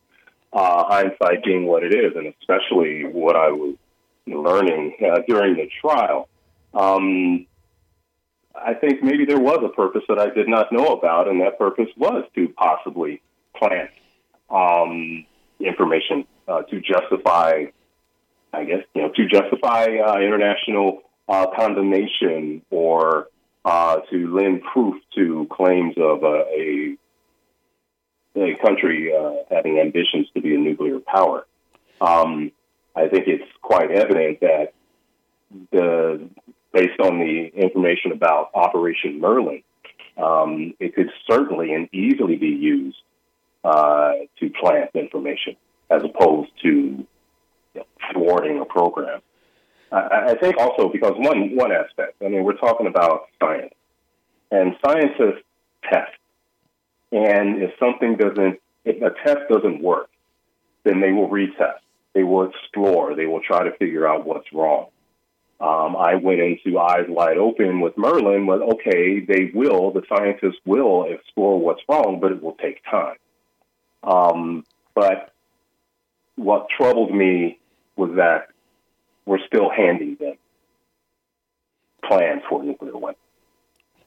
Uh, 0.53 0.86
hindsight 0.88 1.44
being 1.44 1.65
what 1.65 1.83
it 1.83 1.94
is, 1.94 2.15
and 2.15 2.33
especially 2.39 3.03
what 3.03 3.36
I 3.36 3.50
was 3.50 3.75
learning 4.25 4.95
uh, 5.06 5.19
during 5.27 5.56
the 5.57 5.69
trial. 5.81 6.30
Um, 6.74 7.45
I 8.56 8.74
think 8.74 9.03
maybe 9.03 9.25
there 9.25 9.39
was 9.39 9.59
a 9.65 9.69
purpose 9.69 10.03
that 10.07 10.18
I 10.18 10.30
did 10.30 10.48
not 10.48 10.71
know 10.71 10.94
about, 10.94 11.27
and 11.27 11.41
that 11.41 11.59
purpose 11.59 11.89
was 11.98 12.24
to 12.36 12.48
possibly 12.50 13.21
plant 13.57 13.90
um, 14.50 15.25
information 15.60 16.25
uh, 16.48 16.62
to 16.63 16.81
justify, 16.81 17.66
I 18.54 18.63
guess, 18.63 18.84
you 18.94 19.01
know, 19.01 19.12
to 19.15 19.27
justify 19.27 19.86
uh, 20.06 20.20
international 20.20 21.01
uh, 21.27 21.48
condemnation 21.56 22.62
or 22.70 23.27
uh, 23.63 23.98
to 24.12 24.36
lend 24.36 24.62
proof 24.62 24.96
to 25.15 25.48
claims 25.51 25.96
of 25.98 26.24
a, 26.24 26.96
a 28.36 28.56
country 28.63 29.12
uh, 29.15 29.34
having 29.50 29.79
ambitions 29.79 30.27
to 30.34 30.41
be 30.41 30.53
a 30.53 30.58
nuclear 30.58 31.00
power. 31.00 31.48
Um, 32.00 32.51
I 32.96 33.08
think 33.08 33.27
it's 33.27 33.50
quite 33.62 33.91
evident 33.91 34.39
that 34.41 34.74
the 35.72 36.29
based 36.74 37.00
on 37.00 37.20
the 37.20 37.50
information 37.56 38.12
about 38.12 38.51
Operation 38.53 39.22
Merlin, 39.22 39.63
um, 40.18 40.74
it 40.79 40.94
could 40.94 41.10
certainly 41.29 41.74
and 41.74 41.88
easily 41.94 42.36
be 42.36 42.48
used 42.48 42.98
uh, 43.65 44.12
to 44.39 44.50
plant 44.62 44.91
information 44.93 45.55
as 45.89 46.01
opposed 46.03 46.51
to 46.62 46.69
you 46.69 47.07
know, 47.74 47.86
thwarting 48.13 48.60
a 48.62 48.65
program. 48.65 49.22
I, 49.91 50.29
I 50.29 50.36
think 50.36 50.57
also 50.57 50.89
because 50.89 51.13
one 51.15 51.55
one 51.55 51.72
aspect. 51.72 52.22
I 52.24 52.29
mean, 52.29 52.43
we're 52.43 52.57
talking 52.57 52.88
about 52.88 53.27
science, 53.41 53.74
and 54.51 54.75
scientists 54.86 55.43
test. 55.84 56.12
And 57.12 57.62
if 57.62 57.72
something 57.79 58.17
doesn't, 58.17 58.60
if 58.84 59.01
a 59.01 59.12
test 59.25 59.50
doesn't 59.50 59.81
work, 59.81 60.10
then 60.84 61.01
they 61.01 61.12
will 61.12 61.29
retest. 61.29 61.79
They 62.13 62.24
will 62.24 62.50
explore. 62.50 63.15
They 63.15 63.25
will 63.25 63.41
try 63.41 63.63
to 63.63 63.75
figure 63.77 64.07
out 64.07 64.25
what's 64.25 64.51
wrong. 64.53 64.88
Um, 65.60 65.95
I 65.95 66.15
went 66.15 66.41
into 66.41 66.77
eyes 66.77 67.05
wide 67.07 67.38
open 67.38 67.79
with 67.79 67.98
Merlin. 67.98 68.45
With 68.45 68.62
okay, 68.62 69.22
they 69.22 69.51
will. 69.53 69.91
The 69.91 70.03
scientists 70.10 70.60
will 70.65 71.05
explore 71.05 71.60
what's 71.60 71.81
wrong, 71.89 72.19
but 72.22 72.31
it 72.31 72.43
will 72.43 72.57
take 72.62 72.84
time. 72.89 73.15
Um, 74.05 74.65
but 74.93 75.33
what 76.35 76.67
troubled 76.69 77.13
me 77.13 77.59
was 77.95 78.12
that 78.17 78.50
we're 79.25 79.45
still 79.47 79.69
handing 79.69 80.15
them 80.19 80.35
plans 82.03 82.41
for 82.50 82.63
nuclear 82.63 82.97
weapons. 82.97 83.25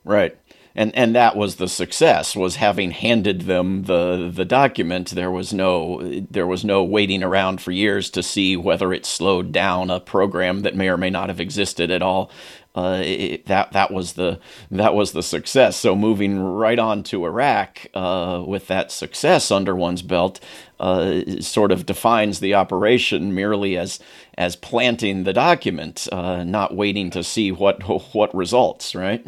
Right 0.05 0.37
and 0.79 0.95
and 0.95 1.15
that 1.17 1.37
was 1.37 1.57
the 1.57 1.69
success 1.69 2.37
was 2.37 2.57
having 2.57 2.93
handed 2.93 3.43
them 3.43 3.83
the 3.83 4.31
the 4.33 4.45
document 4.45 5.11
there 5.11 5.31
was 5.31 5.53
no 5.53 6.01
there 6.31 6.47
was 6.47 6.65
no 6.65 6.85
waiting 6.85 7.23
around 7.25 7.61
for 7.61 7.73
years 7.73 8.09
to 8.09 8.23
see 8.23 8.57
whether 8.57 8.93
it 8.93 9.05
slowed 9.05 9.51
down 9.51 9.91
a 9.91 9.99
program 9.99 10.61
that 10.61 10.77
may 10.77 10.89
or 10.89 10.97
may 10.97 11.11
not 11.11 11.29
have 11.29 11.41
existed 11.41 11.91
at 11.91 12.01
all 12.01 12.31
uh, 12.77 13.03
it, 13.03 13.47
that 13.47 13.73
that 13.73 13.91
was 13.91 14.13
the 14.13 14.39
that 14.71 14.95
was 14.95 15.11
the 15.11 15.23
success. 15.23 15.77
So 15.77 15.97
moving 15.97 16.39
right 16.39 16.79
on 16.79 17.03
to 17.05 17.25
Iraq 17.25 17.87
uh, 17.93 18.45
with 18.47 18.69
that 18.69 18.93
success 18.93 19.51
under 19.51 19.75
one's 19.75 20.03
belt 20.03 20.39
uh, 20.79 21.23
sort 21.41 21.73
of 21.73 21.87
defines 21.87 22.39
the 22.39 22.55
operation 22.55 23.35
merely 23.35 23.77
as 23.77 23.99
as 24.37 24.55
planting 24.55 25.25
the 25.25 25.33
document, 25.33 26.07
uh, 26.13 26.45
not 26.45 26.77
waiting 26.77 27.11
to 27.11 27.25
see 27.25 27.51
what 27.51 27.83
what 28.15 28.33
results. 28.33 28.95
Right. 28.95 29.27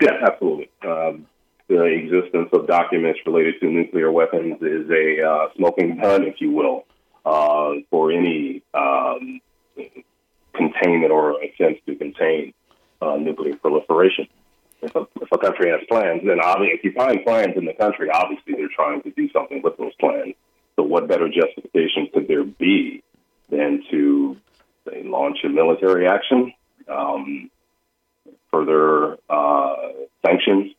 Yeah, 0.00 0.18
absolutely. 0.26 0.70
Um, 0.86 1.26
the 1.68 1.82
existence 1.84 2.48
of 2.52 2.66
documents 2.66 3.20
related 3.26 3.60
to 3.60 3.66
nuclear 3.66 4.10
weapons 4.12 4.56
is 4.62 4.88
a 4.90 5.22
uh, 5.22 5.48
smoking 5.56 5.98
gun, 5.98 6.22
if 6.24 6.40
you 6.40 6.52
will, 6.52 6.84
uh, 7.24 7.74
for 7.90 8.12
any 8.12 8.62
um, 8.72 9.40
containment 10.54 11.10
or 11.10 11.42
attempt 11.42 11.84
to 11.86 11.96
contain 11.96 12.52
uh, 13.02 13.16
nuclear 13.16 13.56
proliferation. 13.56 14.28
If 14.82 14.94
a, 14.94 15.06
if 15.20 15.28
a, 15.32 15.38
country 15.38 15.70
has 15.70 15.80
plans, 15.88 16.22
then 16.24 16.38
obviously, 16.40 16.78
if 16.78 16.84
you 16.84 16.92
find 16.92 17.24
plans 17.24 17.54
in 17.56 17.64
the 17.64 17.72
country, 17.72 18.10
obviously 18.10 18.54
they're 18.54 18.68
trying 18.68 19.02
to 19.02 19.10
do 19.10 19.28
something 19.32 19.62
with 19.62 19.76
those 19.78 19.94
plans. 19.98 20.34
So, 20.76 20.82
what 20.82 21.08
better 21.08 21.28
justification 21.28 22.08
could 22.12 22.28
there 22.28 22.44
be 22.44 23.02
than 23.48 23.82
to 23.90 24.36
say, 24.88 25.02
launch 25.02 25.38
a 25.44 25.48
military 25.48 26.06
action? 26.06 26.52
Um, 26.86 27.50
further 28.50 29.16
uh, 29.28 29.74
sanctions 30.24 30.72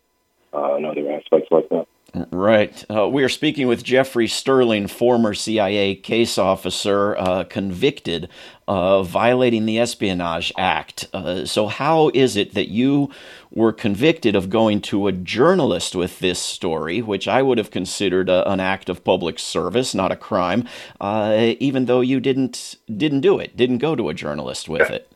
uh, 0.53 0.75
and 0.75 0.85
other 0.85 1.11
aspects 1.11 1.49
like 1.51 1.69
that. 1.69 1.87
Right. 2.31 2.83
Uh, 2.89 3.07
we 3.09 3.23
are 3.23 3.29
speaking 3.29 3.67
with 3.67 3.83
Jeffrey 3.83 4.27
Sterling, 4.27 4.87
former 4.87 5.33
CIA 5.33 5.93
case 5.93 6.37
officer, 6.37 7.17
uh, 7.17 7.43
convicted 7.43 8.29
of 8.67 9.09
violating 9.09 9.65
the 9.65 9.79
Espionage 9.79 10.51
Act. 10.57 11.07
Uh, 11.13 11.45
so, 11.45 11.67
how 11.67 12.09
is 12.13 12.35
it 12.35 12.53
that 12.53 12.69
you 12.69 13.11
were 13.51 13.73
convicted 13.73 14.35
of 14.35 14.49
going 14.49 14.81
to 14.81 15.07
a 15.07 15.11
journalist 15.11 15.95
with 15.95 16.19
this 16.19 16.39
story, 16.39 17.01
which 17.01 17.27
I 17.27 17.41
would 17.41 17.57
have 17.57 17.71
considered 17.71 18.29
a, 18.29 18.49
an 18.49 18.59
act 18.59 18.89
of 18.89 19.03
public 19.03 19.37
service, 19.37 19.93
not 19.93 20.11
a 20.11 20.15
crime, 20.15 20.67
uh, 21.01 21.53
even 21.59 21.85
though 21.85 22.01
you 22.01 22.19
didn't 22.19 22.77
didn't 22.87 23.21
do 23.21 23.37
it, 23.37 23.57
didn't 23.57 23.79
go 23.79 23.95
to 23.95 24.09
a 24.09 24.13
journalist 24.13 24.69
with 24.69 24.89
it? 24.89 25.11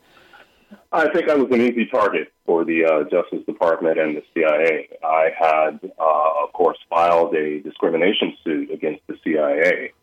I 0.92 1.10
think 1.10 1.30
I 1.30 1.36
was 1.36 1.50
an 1.52 1.62
easy 1.62 1.86
target 1.86 2.32
for 2.52 2.66
the 2.66 2.84
uh, 2.84 3.04
Justice 3.04 3.46
Department 3.46 3.98
and 3.98 4.18
the 4.18 4.24
CIA. 4.34 4.90
I 5.02 5.30
had, 5.40 5.80
uh, 5.98 6.44
of 6.44 6.52
course, 6.52 6.78
filed 6.90 7.34
a 7.34 7.62
discrimination 7.62 8.36
suit 8.44 8.72
against 8.72 9.08
the 9.08 9.16
CIA. 9.24 9.94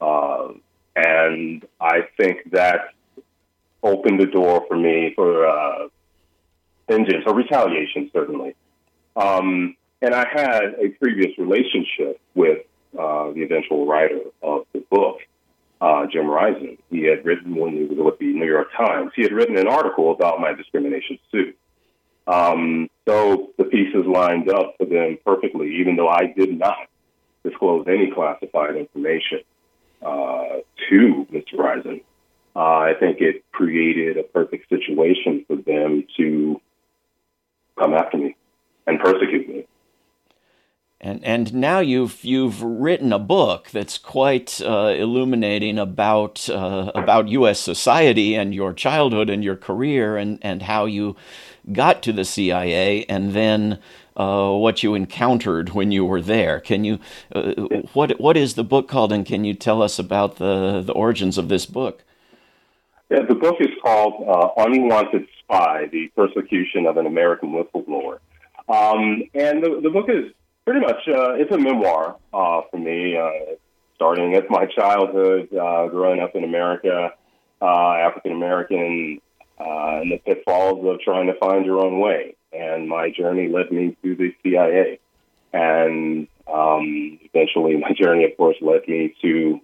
Uh, 0.00 0.54
and 0.96 1.66
I 1.78 2.08
think 2.16 2.50
that 2.52 2.94
opened 3.82 4.18
the 4.22 4.26
door 4.26 4.64
for 4.66 4.74
me 4.74 5.12
for 5.14 5.46
uh, 5.46 5.88
vengeance 6.88 7.24
or 7.26 7.34
retaliation, 7.34 8.08
certainly. 8.10 8.56
Um, 9.14 9.76
and 10.00 10.14
I 10.14 10.26
had 10.32 10.76
a 10.82 10.88
previous 10.98 11.36
relationship 11.36 12.22
with 12.34 12.64
uh, 12.98 13.32
the 13.32 13.42
eventual 13.42 13.86
writer 13.86 14.20
of 14.42 14.64
the 14.72 14.80
book 14.90 15.18
uh, 15.82 16.06
Jim 16.10 16.30
Risen. 16.30 16.78
He 16.88 17.02
had 17.02 17.26
written 17.26 17.54
when 17.54 17.74
he 17.74 17.84
was 17.84 17.98
with 17.98 18.18
the 18.18 18.32
New 18.32 18.46
York 18.46 18.68
Times. 18.74 19.12
He 19.14 19.24
had 19.24 19.32
written 19.32 19.58
an 19.58 19.68
article 19.68 20.10
about 20.10 20.40
my 20.40 20.54
discrimination 20.54 21.18
suit. 21.30 21.54
Um, 22.28 22.90
so 23.08 23.50
the 23.56 23.64
pieces 23.64 24.04
lined 24.06 24.50
up 24.50 24.74
for 24.76 24.84
them 24.84 25.18
perfectly, 25.24 25.76
even 25.76 25.96
though 25.96 26.08
I 26.08 26.32
did 26.36 26.58
not 26.58 26.76
disclose 27.42 27.86
any 27.88 28.10
classified 28.14 28.76
information 28.76 29.40
uh, 30.04 30.58
to 30.90 31.26
Mr. 31.32 31.58
Risen. 31.58 32.02
Uh, 32.54 32.58
I 32.58 32.92
think 33.00 33.20
it 33.20 33.44
created 33.52 34.18
a 34.18 34.24
perfect 34.24 34.68
situation 34.68 35.44
for 35.46 35.56
them 35.56 36.04
to 36.18 36.60
come 37.78 37.94
after 37.94 38.18
me 38.18 38.36
and 38.86 39.00
persecute 39.00 39.48
me. 39.48 39.64
And 41.00 41.24
and 41.24 41.54
now 41.54 41.78
you've 41.78 42.24
you've 42.24 42.60
written 42.60 43.12
a 43.12 43.20
book 43.20 43.70
that's 43.70 43.98
quite 43.98 44.60
uh, 44.60 44.94
illuminating 44.98 45.78
about 45.78 46.50
uh, 46.50 46.90
about 46.92 47.28
U.S. 47.28 47.60
society 47.60 48.34
and 48.34 48.52
your 48.52 48.72
childhood 48.72 49.30
and 49.30 49.44
your 49.44 49.54
career 49.54 50.16
and 50.16 50.40
and 50.42 50.62
how 50.62 50.86
you 50.86 51.14
got 51.72 52.02
to 52.04 52.12
the 52.12 52.24
CIA 52.24 53.04
and 53.08 53.32
then 53.32 53.78
uh, 54.16 54.50
what 54.52 54.82
you 54.82 54.94
encountered 54.94 55.70
when 55.70 55.92
you 55.92 56.04
were 56.04 56.20
there. 56.20 56.60
Can 56.60 56.84
you 56.84 56.98
uh, 57.34 57.52
what 57.92 58.18
what 58.20 58.36
is 58.36 58.54
the 58.54 58.64
book 58.64 58.88
called 58.88 59.12
and 59.12 59.24
can 59.24 59.44
you 59.44 59.54
tell 59.54 59.82
us 59.82 59.98
about 59.98 60.36
the 60.36 60.82
the 60.82 60.92
origins 60.92 61.38
of 61.38 61.48
this 61.48 61.66
book? 61.66 62.04
Yeah, 63.10 63.22
the 63.26 63.34
book 63.34 63.56
is 63.60 63.68
called 63.82 64.28
uh, 64.28 64.62
Unwanted 64.62 65.26
Spy: 65.40 65.86
The 65.90 66.08
Persecution 66.14 66.86
of 66.86 66.96
an 66.96 67.06
American 67.06 67.52
Whistleblower. 67.52 68.18
Um, 68.68 69.22
and 69.34 69.64
the, 69.64 69.80
the 69.82 69.88
book 69.88 70.10
is 70.10 70.30
pretty 70.66 70.80
much 70.80 71.08
uh, 71.08 71.32
it's 71.34 71.50
a 71.50 71.56
memoir 71.56 72.16
uh, 72.34 72.60
for 72.70 72.76
me, 72.76 73.16
uh, 73.16 73.54
starting 73.94 74.34
at 74.34 74.50
my 74.50 74.66
childhood, 74.66 75.48
uh, 75.54 75.88
growing 75.88 76.20
up 76.20 76.34
in 76.34 76.44
America, 76.44 77.12
uh, 77.62 77.92
African 77.94 78.32
American, 78.32 79.20
uh, 79.60 80.00
and 80.00 80.12
the 80.12 80.18
pitfalls 80.18 80.84
of 80.86 81.00
trying 81.00 81.26
to 81.26 81.34
find 81.38 81.64
your 81.64 81.80
own 81.80 82.00
way. 82.00 82.34
And 82.52 82.88
my 82.88 83.10
journey 83.10 83.48
led 83.48 83.70
me 83.70 83.96
to 84.02 84.14
the 84.16 84.34
CIA, 84.42 85.00
and 85.52 86.28
um, 86.46 87.18
eventually, 87.22 87.76
my 87.76 87.92
journey, 87.92 88.24
of 88.24 88.36
course, 88.36 88.56
led 88.60 88.88
me 88.88 89.14
to 89.22 89.60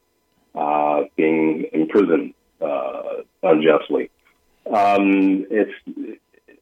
uh, 0.54 1.02
being 1.16 1.66
imprisoned 1.72 2.34
uh, 2.60 3.22
unjustly. 3.42 4.10
Um, 4.66 5.46
it's 5.50 6.20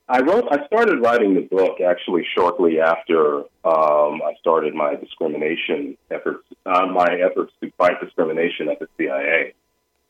I 0.09 0.21
wrote. 0.21 0.45
I 0.51 0.67
started 0.67 1.01
writing 1.01 1.35
the 1.35 1.41
book 1.41 1.81
actually 1.81 2.27
shortly 2.37 2.81
after 2.81 3.41
um, 3.65 4.21
I 4.23 4.35
started 4.41 4.75
my 4.75 4.95
discrimination 4.97 5.97
efforts. 6.11 6.45
Uh, 6.67 6.87
my 6.87 7.07
efforts 7.07 7.53
to 7.63 7.71
fight 7.79 8.01
discrimination 8.01 8.69
at 8.69 8.79
the 8.79 8.89
CIA, 8.99 9.55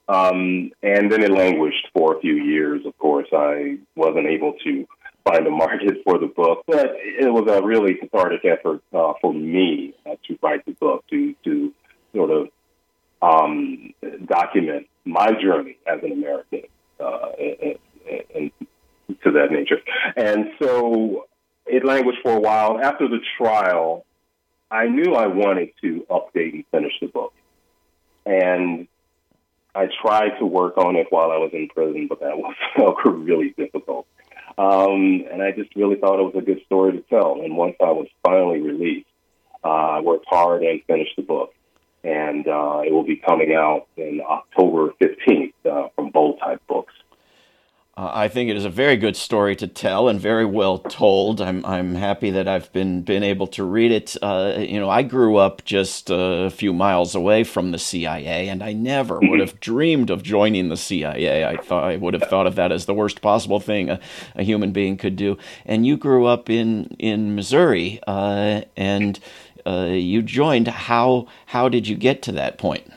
um, 0.09 0.71
and 0.83 1.11
then 1.11 1.23
it 1.23 1.31
languished 1.31 1.89
for 1.95 2.17
a 2.17 2.21
few 2.21 2.35
years. 2.35 2.85
Of 2.87 2.97
course, 2.99 3.29
I 3.33 3.79
wasn't 3.95 4.27
able 4.27 4.55
to 4.65 4.87
find 5.25 5.47
a 5.47 5.51
market 5.51 5.99
for 6.05 6.19
the 6.19 6.27
book, 6.27 6.65
but 6.67 6.93
it 6.97 7.33
was 7.33 7.49
a 7.49 7.65
really 7.65 7.95
cathartic 7.95 8.45
effort 8.45 8.83
uh, 8.93 9.13
for 9.21 9.33
me 9.33 9.95
uh, 10.05 10.17
to 10.27 10.39
write 10.43 10.65
the 10.67 10.73
book 10.73 11.05
to 11.11 11.35
to 11.45 11.73
sort 12.15 12.31
of 12.31 12.49
um, 13.23 13.95
document 14.27 14.89
my 15.05 15.31
journey 15.41 15.79
as 15.87 16.01
an 16.03 16.13
American 16.13 16.63
uh, 17.01 17.29
and, 17.39 17.79
and 18.35 18.51
to 19.23 19.31
that 19.33 19.51
nature. 19.51 19.79
And 20.17 20.51
so 20.61 21.27
it 21.67 21.85
languished 21.85 22.19
for 22.23 22.33
a 22.33 22.41
while. 22.41 22.79
After 22.81 23.09
the 23.09 23.19
trial, 23.39 24.05
I 24.71 24.87
knew 24.87 25.15
I 25.15 25.27
wanted 25.27 25.71
to 25.83 26.07
update 26.11 26.55
and 26.55 26.65
finish 26.71 26.93
the 27.01 27.09
book. 27.09 27.33
And 28.25 28.89
I 29.75 29.89
tried 30.03 30.39
to 30.39 30.47
work 30.47 30.77
on 30.77 30.97
it 30.97 31.07
while 31.11 31.31
I 31.31 31.39
was 31.39 31.51
in 31.53 31.69
prison, 31.69 32.07
but 32.09 32.21
that 32.21 32.37
was 32.37 32.55
really 33.05 33.55
difficult. 33.57 34.07
Um, 34.59 35.25
and 35.31 35.43
I 35.43 35.53
just 35.53 35.75
really 35.77 35.97
thought 35.97 36.21
it 36.21 36.25
was 36.25 36.35
a 36.37 36.45
good 36.45 36.63
story 36.67 36.93
to 36.93 37.01
tell. 37.03 37.41
And 37.43 37.57
once 37.57 37.77
I 37.81 37.91
was 37.93 38.07
finally 38.23 38.61
released, 38.61 39.07
uh, 39.65 39.69
I 39.69 40.01
worked 40.01 40.27
hard 40.29 40.63
and 40.63 40.83
finished 40.85 41.17
the 41.17 41.23
book. 41.23 41.55
And 42.05 42.47
uh, 42.49 42.83
it 42.85 42.93
will 42.93 43.05
be 43.05 43.17
coming 43.17 43.55
out 43.55 43.87
in 43.97 44.21
October 44.29 44.93
15th 45.01 45.53
uh, 45.65 45.89
from 45.95 46.11
Bold 46.11 46.41
Type 46.41 46.61
Books. 46.67 46.93
Uh, 47.95 48.11
I 48.15 48.29
think 48.29 48.49
it 48.49 48.57
is 48.57 48.65
a 48.65 48.71
very 48.71 48.97
good 48.97 49.17
story 49.17 49.55
to 49.57 49.67
tell 49.67 50.09
and 50.09 50.19
very 50.19 50.47
well 50.47 50.79
told. 50.79 51.43
I'm 51.43 51.63
I'm 51.67 51.95
happy 51.95 52.31
that 52.31 52.49
I've 52.49 52.73
been 52.73 53.03
been 53.03 53.23
able 53.23 53.47
to 53.49 53.65
read 53.65 53.93
it. 53.93 54.17
Uh, 54.23 54.55
you 54.61 54.81
know, 54.81 54.89
I 54.89 55.03
grew 55.03 55.37
up 55.37 55.63
just 55.67 56.09
a 56.11 56.49
few 56.49 56.73
miles 56.73 57.15
away 57.15 57.45
from 57.45 57.71
the 57.71 57.79
CIA, 57.79 58.49
and 58.49 58.63
I 58.63 58.73
never 58.73 59.21
would 59.21 59.41
have 59.41 59.61
dreamed 59.61 60.09
of 60.09 60.23
joining 60.23 60.71
the 60.71 60.77
CIA. 60.79 61.45
I 61.45 61.59
thought 61.59 61.85
I 61.85 61.97
would 61.99 62.15
have 62.15 62.31
thought 62.31 62.47
of 62.47 62.55
that 62.55 62.73
as 62.73 62.87
the 62.87 62.95
worst 62.95 63.21
possible 63.21 63.61
thing 63.61 63.91
a, 63.91 64.01
a 64.37 64.43
human 64.43 64.73
being 64.73 64.97
could 64.97 65.17
do. 65.17 65.37
And 65.67 65.87
you 65.87 65.99
grew 65.99 66.25
up 66.25 66.49
in 66.49 66.97
in 66.99 67.35
Missouri, 67.35 68.01
uh, 68.07 68.63
and 68.75 69.21
uh, 69.67 69.89
you 69.91 70.23
joined. 70.23 70.69
How 70.69 71.27
how 71.45 71.69
did 71.69 71.87
you 71.87 71.97
get 71.97 72.23
to 72.23 72.33
that 72.33 72.57
point? 72.57 72.91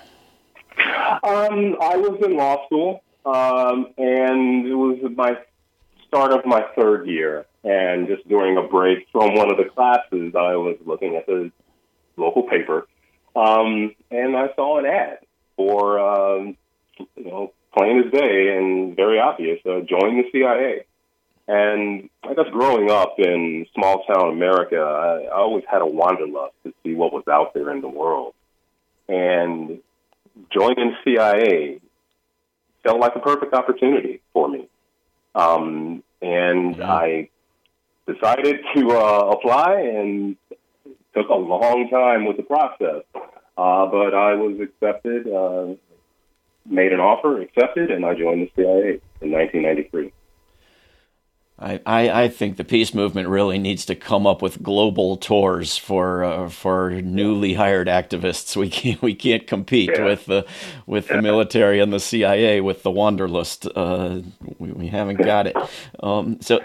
Um, 1.21 1.75
I 1.81 1.97
was 1.97 2.17
in 2.23 2.37
law 2.37 2.65
school 2.67 3.01
um, 3.25 3.87
and 3.97 4.67
it 4.67 4.75
was 4.75 4.99
my 5.15 5.37
start 6.07 6.31
of 6.31 6.45
my 6.45 6.63
third 6.75 7.07
year. 7.07 7.45
And 7.63 8.07
just 8.07 8.27
during 8.27 8.57
a 8.57 8.61
break 8.61 9.07
from 9.11 9.35
one 9.35 9.49
of 9.49 9.57
the 9.57 9.65
classes, 9.65 10.35
I 10.35 10.55
was 10.55 10.77
looking 10.85 11.15
at 11.15 11.25
the 11.25 11.51
local 12.15 12.43
paper, 12.43 12.87
um, 13.35 13.95
and 14.11 14.37
I 14.37 14.53
saw 14.55 14.77
an 14.77 14.85
ad 14.85 15.19
for, 15.57 15.99
um, 15.99 16.57
you 17.17 17.25
know, 17.25 17.53
plain 17.75 18.03
as 18.05 18.11
day 18.11 18.55
and 18.55 18.95
very 18.95 19.19
obvious, 19.19 19.59
uh, 19.65 19.81
join 19.81 20.17
the 20.17 20.29
CIA. 20.31 20.85
And 21.47 22.09
I 22.23 22.33
guess 22.33 22.45
growing 22.51 22.89
up 22.89 23.15
in 23.19 23.65
small 23.75 24.03
town 24.05 24.29
America, 24.29 24.77
I, 24.77 25.27
always 25.35 25.63
had 25.69 25.81
a 25.81 25.85
wanderlust 25.85 26.53
to 26.63 26.73
see 26.83 26.93
what 26.93 27.13
was 27.13 27.23
out 27.27 27.53
there 27.53 27.71
in 27.71 27.81
the 27.81 27.87
world. 27.87 28.33
And 29.07 29.79
joining 30.51 30.95
CIA 31.03 31.81
felt 32.85 32.99
like 32.99 33.15
a 33.15 33.19
perfect 33.19 33.53
opportunity 33.53 34.21
for 34.31 34.47
me. 34.47 34.67
Um, 35.33 36.03
and 36.21 36.77
yeah. 36.77 36.93
I 36.93 37.29
decided 38.07 38.57
to 38.75 38.91
uh, 38.91 39.35
apply 39.35 39.81
and 39.81 40.37
took 41.15 41.27
a 41.29 41.35
long 41.35 41.89
time 41.89 42.25
with 42.25 42.37
the 42.37 42.43
process. 42.43 43.03
Uh, 43.57 43.85
but 43.87 44.13
I 44.13 44.35
was 44.35 44.59
accepted, 44.59 45.27
uh, 45.27 45.75
made 46.65 46.91
an 46.91 46.99
offer, 46.99 47.41
accepted, 47.41 47.89
and 47.89 48.05
I 48.05 48.13
joined 48.13 48.47
the 48.47 48.51
CIA 48.55 49.01
in 49.21 49.31
1993. 49.31 50.11
I, 51.57 51.79
I, 51.85 52.23
I 52.23 52.27
think 52.27 52.57
the 52.57 52.65
peace 52.65 52.93
movement 52.93 53.29
really 53.29 53.57
needs 53.57 53.85
to 53.85 53.95
come 53.95 54.27
up 54.27 54.41
with 54.41 54.61
global 54.61 55.15
tours 55.15 55.77
for 55.77 56.23
uh, 56.23 56.49
for 56.49 56.89
newly 57.01 57.53
hired 57.53 57.87
activists. 57.87 58.55
We 58.57 58.69
can't 58.69 59.01
we 59.01 59.15
can't 59.15 59.47
compete 59.47 59.91
yeah. 59.93 60.03
with 60.03 60.25
the 60.25 60.45
with 60.85 61.07
the 61.07 61.21
military 61.21 61.79
and 61.79 61.93
the 61.93 61.99
CIA 61.99 62.59
with 62.59 62.83
the 62.83 62.91
wanderlust. 62.91 63.67
Uh, 63.73 64.21
we, 64.59 64.71
we, 64.71 64.87
haven't 64.87 65.17
got 65.17 65.47
it. 65.47 65.55
Um, 66.01 66.41
so 66.41 66.59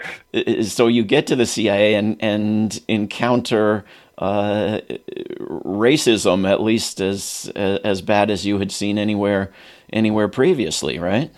so 0.63 0.87
you 0.87 1.03
get 1.03 1.27
to 1.27 1.37
the 1.37 1.45
CIA 1.45 1.93
and 1.93 2.17
and 2.19 2.81
encounter 2.89 3.85
uh, 4.17 4.81
racism 5.39 6.49
at 6.49 6.61
least 6.61 6.99
as 6.99 7.49
as 7.55 8.01
bad 8.01 8.29
as 8.29 8.45
you 8.45 8.59
had 8.59 8.73
seen 8.73 8.97
anywhere 8.97 9.53
anywhere 9.93 10.27
previously, 10.27 10.99
right? 10.99 11.31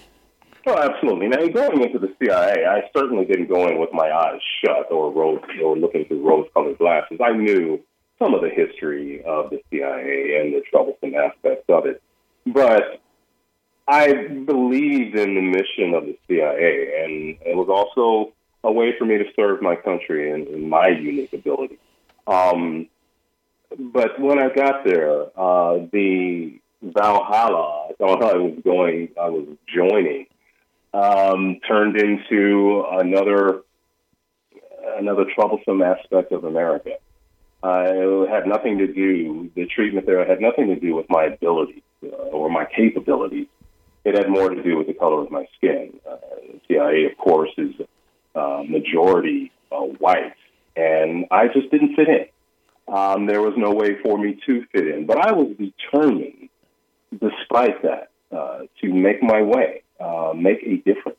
Oh, 0.66 0.78
absolutely. 0.78 1.28
Now, 1.28 1.46
going 1.48 1.84
into 1.84 2.00
the 2.00 2.14
CIA, 2.22 2.66
I 2.66 2.90
certainly 2.96 3.26
didn't 3.26 3.50
go 3.50 3.68
in 3.68 3.80
with 3.80 3.90
my 3.92 4.10
eyes 4.12 4.40
shut 4.64 4.92
or 4.92 5.12
rose 5.12 5.42
or 5.62 5.78
looking 5.78 6.06
through 6.06 6.26
rose-colored 6.26 6.78
glasses. 6.78 7.20
I 7.24 7.34
knew 7.34 7.82
some 8.18 8.34
of 8.34 8.42
the 8.42 8.50
history 8.50 9.22
of 9.26 9.50
the 9.50 9.62
CIA 9.70 10.40
and 10.40 10.54
the 10.54 10.62
troublesome 10.70 11.16
aspects 11.16 11.66
of 11.68 11.86
it, 11.86 12.02
but 12.46 13.02
I 13.88 14.14
believed 14.14 15.18
in 15.18 15.36
the 15.36 15.42
mission 15.42 15.94
of 15.94 16.06
the 16.06 16.18
CIA, 16.28 17.04
and 17.04 17.38
it 17.46 17.58
was 17.58 17.68
also 17.68 18.32
a 18.64 18.72
way 18.72 18.98
for 18.98 19.04
me 19.04 19.18
to 19.18 19.26
serve 19.36 19.62
my 19.62 19.76
country 19.76 20.32
and, 20.32 20.48
and 20.48 20.70
my 20.70 20.88
unique 20.88 21.34
ability. 21.34 21.78
Um, 22.26 22.88
but 23.78 24.18
when 24.18 24.40
I 24.40 24.48
got 24.48 24.86
there, 24.86 25.24
uh, 25.38 25.80
the 25.92 26.58
Valhalla 26.82 27.90
I 27.90 27.94
thought 27.98 28.24
I 28.24 28.38
was 28.38 28.60
going, 28.64 29.10
I 29.20 29.30
was 29.30 29.48
joining 29.68 30.28
um, 30.94 31.60
turned 31.68 31.98
into 31.98 32.86
another 32.92 33.62
another 34.98 35.26
troublesome 35.34 35.82
aspect 35.82 36.32
of 36.32 36.44
America. 36.44 36.92
Uh, 37.64 37.86
it 37.88 38.30
had 38.30 38.46
nothing 38.46 38.78
to 38.78 38.88
do. 38.88 39.50
The 39.56 39.66
treatment 39.66 40.06
there 40.06 40.26
had 40.26 40.42
nothing 40.42 40.68
to 40.68 40.76
do 40.76 40.96
with 40.96 41.06
my 41.10 41.26
ability 41.26 41.82
uh, 42.04 42.08
or 42.08 42.50
my 42.50 42.66
capabilities. 42.66 43.48
It 44.04 44.18
had 44.18 44.30
more 44.30 44.50
to 44.50 44.62
do 44.62 44.78
with 44.78 44.88
the 44.88 44.94
color 44.94 45.22
of 45.22 45.32
my 45.32 45.48
skin. 45.58 46.00
Uh, 46.10 46.18
CIA, 46.68 47.06
of 47.06 47.18
course, 47.18 47.52
is 47.58 47.74
uh, 48.36 48.64
majority 48.68 49.52
uh, 49.72 49.78
white, 49.78 50.34
and 50.76 51.26
I 51.32 51.48
just 51.48 51.72
didn't 51.72 51.96
fit 51.96 52.10
in. 52.10 52.94
Um, 52.94 53.28
there 53.28 53.42
was 53.42 53.54
no 53.56 53.72
way 53.72 53.98
for 54.04 54.18
me 54.18 54.38
to 54.46 54.66
fit 54.74 54.88
in, 54.88 55.06
but 55.06 55.18
I 55.18 55.32
was 55.32 55.56
determined, 55.58 56.50
despite 57.12 57.82
that, 57.84 58.10
uh, 58.36 58.64
to 58.82 58.94
make 58.94 59.24
my 59.24 59.42
way 59.42 59.83
uh, 60.00 60.34
make 60.36 60.64
a 60.64 60.78
difference. 60.78 61.18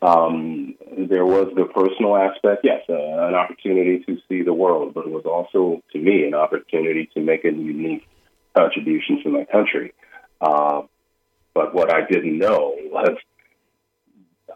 Um, 0.00 0.76
there 0.96 1.26
was 1.26 1.52
the 1.56 1.64
personal 1.64 2.16
aspect, 2.16 2.60
yes, 2.62 2.82
uh, 2.88 2.94
an 2.94 3.34
opportunity 3.34 4.04
to 4.06 4.18
see 4.28 4.42
the 4.42 4.52
world, 4.52 4.94
but 4.94 5.06
it 5.06 5.10
was 5.10 5.24
also, 5.24 5.82
to 5.92 5.98
me, 5.98 6.24
an 6.24 6.34
opportunity 6.34 7.10
to 7.14 7.20
make 7.20 7.44
a 7.44 7.50
unique 7.50 8.06
contribution 8.56 9.22
to 9.24 9.30
my 9.30 9.44
country. 9.44 9.92
Uh, 10.40 10.82
but 11.52 11.74
what 11.74 11.92
I 11.92 12.06
didn't 12.06 12.38
know 12.38 12.76
was 12.84 13.16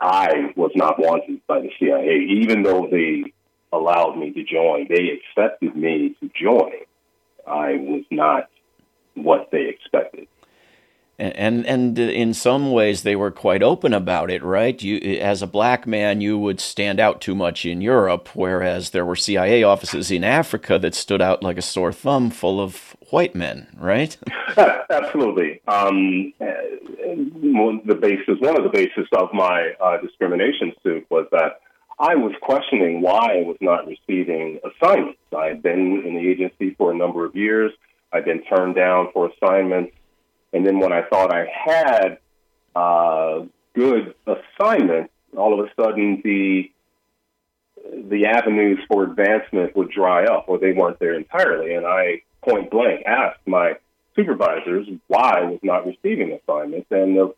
I 0.01 0.53
was 0.57 0.71
not 0.77 1.01
wanted 1.01 1.45
by 1.49 1.61
the 1.61 1.71
CIA, 1.79 2.19
even 2.43 2.63
though 2.63 2.87
they 2.89 3.25
allowed 3.73 4.17
me 4.17 4.31
to 4.33 4.45
join. 4.45 4.87
They 4.89 5.11
accepted 5.11 5.75
me 5.75 6.15
to 6.21 6.31
join. 6.41 6.73
I 7.47 7.73
was 7.77 8.05
not 8.11 8.49
what 9.15 9.51
they 9.51 9.69
expected 9.69 10.29
and 11.23 11.67
and 11.67 11.99
in 11.99 12.35
some 12.35 12.73
ways 12.73 13.03
they 13.03 13.15
were 13.15 13.31
quite 13.31 13.63
open 13.63 13.95
about 13.95 14.31
it 14.31 14.43
right? 14.43 14.83
You 14.83 14.99
as 15.21 15.43
a 15.43 15.47
black 15.47 15.87
man 15.87 16.21
you 16.21 16.39
would 16.39 16.61
stand 16.61 16.99
out 16.99 17.21
too 17.21 17.35
much 17.35 17.65
in 17.65 17.81
Europe 17.81 18.29
whereas 18.35 18.91
there 18.91 19.05
were 19.05 19.17
CIA 19.17 19.63
offices 19.63 20.11
in 20.11 20.25
Africa 20.25 20.79
that 20.81 20.95
stood 20.95 21.23
out 21.23 21.43
like 21.43 21.59
a 21.59 21.63
sore 21.63 21.93
thumb 21.93 22.31
full 22.31 22.61
of 22.61 22.97
white 23.11 23.35
men 23.35 23.69
right? 23.79 24.17
Absolutely. 24.91 25.61
Um, 25.69 26.33
the 26.39 27.99
basis 28.01 28.41
one 28.41 28.57
of 28.57 28.65
the 28.65 28.71
basis 28.73 29.07
of 29.13 29.33
my 29.33 29.73
uh, 29.81 29.99
discrimination 29.99 30.73
suit 30.83 31.07
was 31.11 31.27
that 31.31 31.61
I 32.01 32.17
was 32.17 32.33
questioning 32.43 33.01
why 33.01 33.39
I 33.39 33.43
was 33.43 33.57
not 33.61 33.87
receiving 33.87 34.59
assignments. 34.65 35.21
I 35.37 35.47
had 35.47 35.63
been 35.63 36.03
in 36.05 36.15
the 36.15 36.29
agency 36.29 36.75
for 36.75 36.91
a 36.91 36.97
number 36.97 37.25
of 37.25 37.37
years. 37.37 37.71
I'd 38.13 38.25
been 38.25 38.43
turned 38.45 38.75
down 38.75 39.09
for 39.13 39.31
assignments 39.31 39.95
and 40.53 40.67
then 40.67 40.79
when 40.79 40.93
I 40.93 41.03
thought 41.03 41.33
I 41.33 41.47
had 41.47 42.19
uh, 42.75 43.45
good 43.75 44.15
assignment, 44.27 45.11
all 45.37 45.59
of 45.59 45.67
a 45.67 45.71
sudden 45.81 46.21
the 46.25 46.71
the 48.11 48.27
avenues 48.27 48.79
for 48.89 49.03
advancement 49.05 49.75
would 49.77 49.91
dry 49.91 50.25
up, 50.25 50.45
or 50.47 50.59
they 50.59 50.73
weren't 50.73 50.99
there 51.01 51.15
entirely. 51.15 51.75
And 51.75 51.87
I 51.87 52.23
point 52.43 52.71
blank 52.71 53.03
asked 53.07 53.41
my 53.47 53.75
supervisors 54.15 54.87
why 55.09 55.41
I 55.41 55.45
was 55.45 55.59
not 55.63 55.87
receiving 55.87 56.33
assignments, 56.33 56.87
and 56.91 57.17
the 57.17 57.35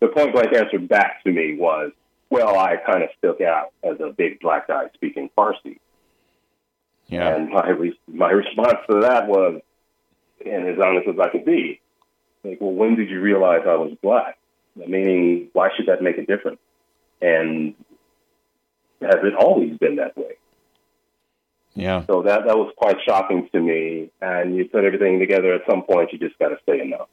the 0.00 0.08
point 0.08 0.32
blank 0.32 0.54
answer 0.54 0.78
back 0.78 1.22
to 1.24 1.32
me 1.32 1.56
was, 1.58 1.92
"Well, 2.30 2.58
I 2.58 2.76
kind 2.76 3.02
of 3.02 3.10
stuck 3.18 3.40
out 3.40 3.72
as 3.82 4.00
a 4.00 4.12
big 4.12 4.40
black 4.40 4.68
guy 4.68 4.88
speaking 4.94 5.30
Farsi." 5.36 5.78
Yeah. 7.08 7.36
And 7.36 7.50
my 7.50 7.68
re- 7.70 7.98
my 8.08 8.30
response 8.30 8.78
to 8.90 9.00
that 9.00 9.28
was, 9.28 9.60
and 10.46 10.68
as 10.68 10.78
honest 10.78 11.08
as 11.08 11.18
I 11.18 11.28
could 11.28 11.44
be. 11.44 11.80
Like, 12.44 12.60
well, 12.60 12.72
when 12.72 12.94
did 12.94 13.10
you 13.10 13.20
realize 13.20 13.62
I 13.66 13.74
was 13.74 13.96
black? 14.02 14.38
Meaning, 14.76 15.48
why 15.52 15.70
should 15.76 15.86
that 15.86 16.02
make 16.02 16.18
a 16.18 16.26
difference? 16.26 16.58
And 17.20 17.74
has 19.00 19.16
it 19.22 19.34
always 19.34 19.76
been 19.78 19.96
that 19.96 20.16
way? 20.16 20.36
Yeah. 21.74 22.04
So 22.06 22.22
that 22.22 22.46
that 22.46 22.56
was 22.56 22.72
quite 22.76 22.96
shocking 23.04 23.48
to 23.52 23.60
me. 23.60 24.10
And 24.20 24.56
you 24.56 24.66
put 24.66 24.84
everything 24.84 25.18
together. 25.18 25.54
At 25.54 25.62
some 25.68 25.82
point, 25.82 26.12
you 26.12 26.18
just 26.18 26.38
got 26.38 26.48
to 26.48 26.58
say 26.68 26.80
enough. 26.80 27.08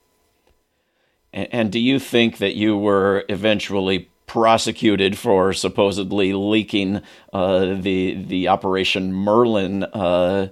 And, 1.34 1.48
and 1.52 1.72
do 1.72 1.80
you 1.80 2.00
think 2.00 2.38
that 2.38 2.56
you 2.56 2.78
were 2.78 3.26
eventually 3.30 4.10
prosecuted 4.26 5.18
for 5.18 5.54
supposedly 5.54 6.34
leaking 6.34 7.02
uh, 7.34 7.76
the 7.76 8.16
the 8.16 8.48
Operation 8.48 9.14
Merlin? 9.14 9.84
Uh, 9.84 10.48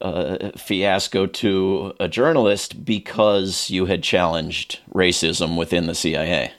uh, 0.00 0.50
fiasco 0.56 1.26
to 1.26 1.94
a 2.00 2.08
journalist 2.08 2.84
because 2.84 3.70
you 3.70 3.86
had 3.86 4.02
challenged 4.02 4.80
racism 4.94 5.56
within 5.56 5.86
the 5.86 5.94
CIA. 5.94 6.52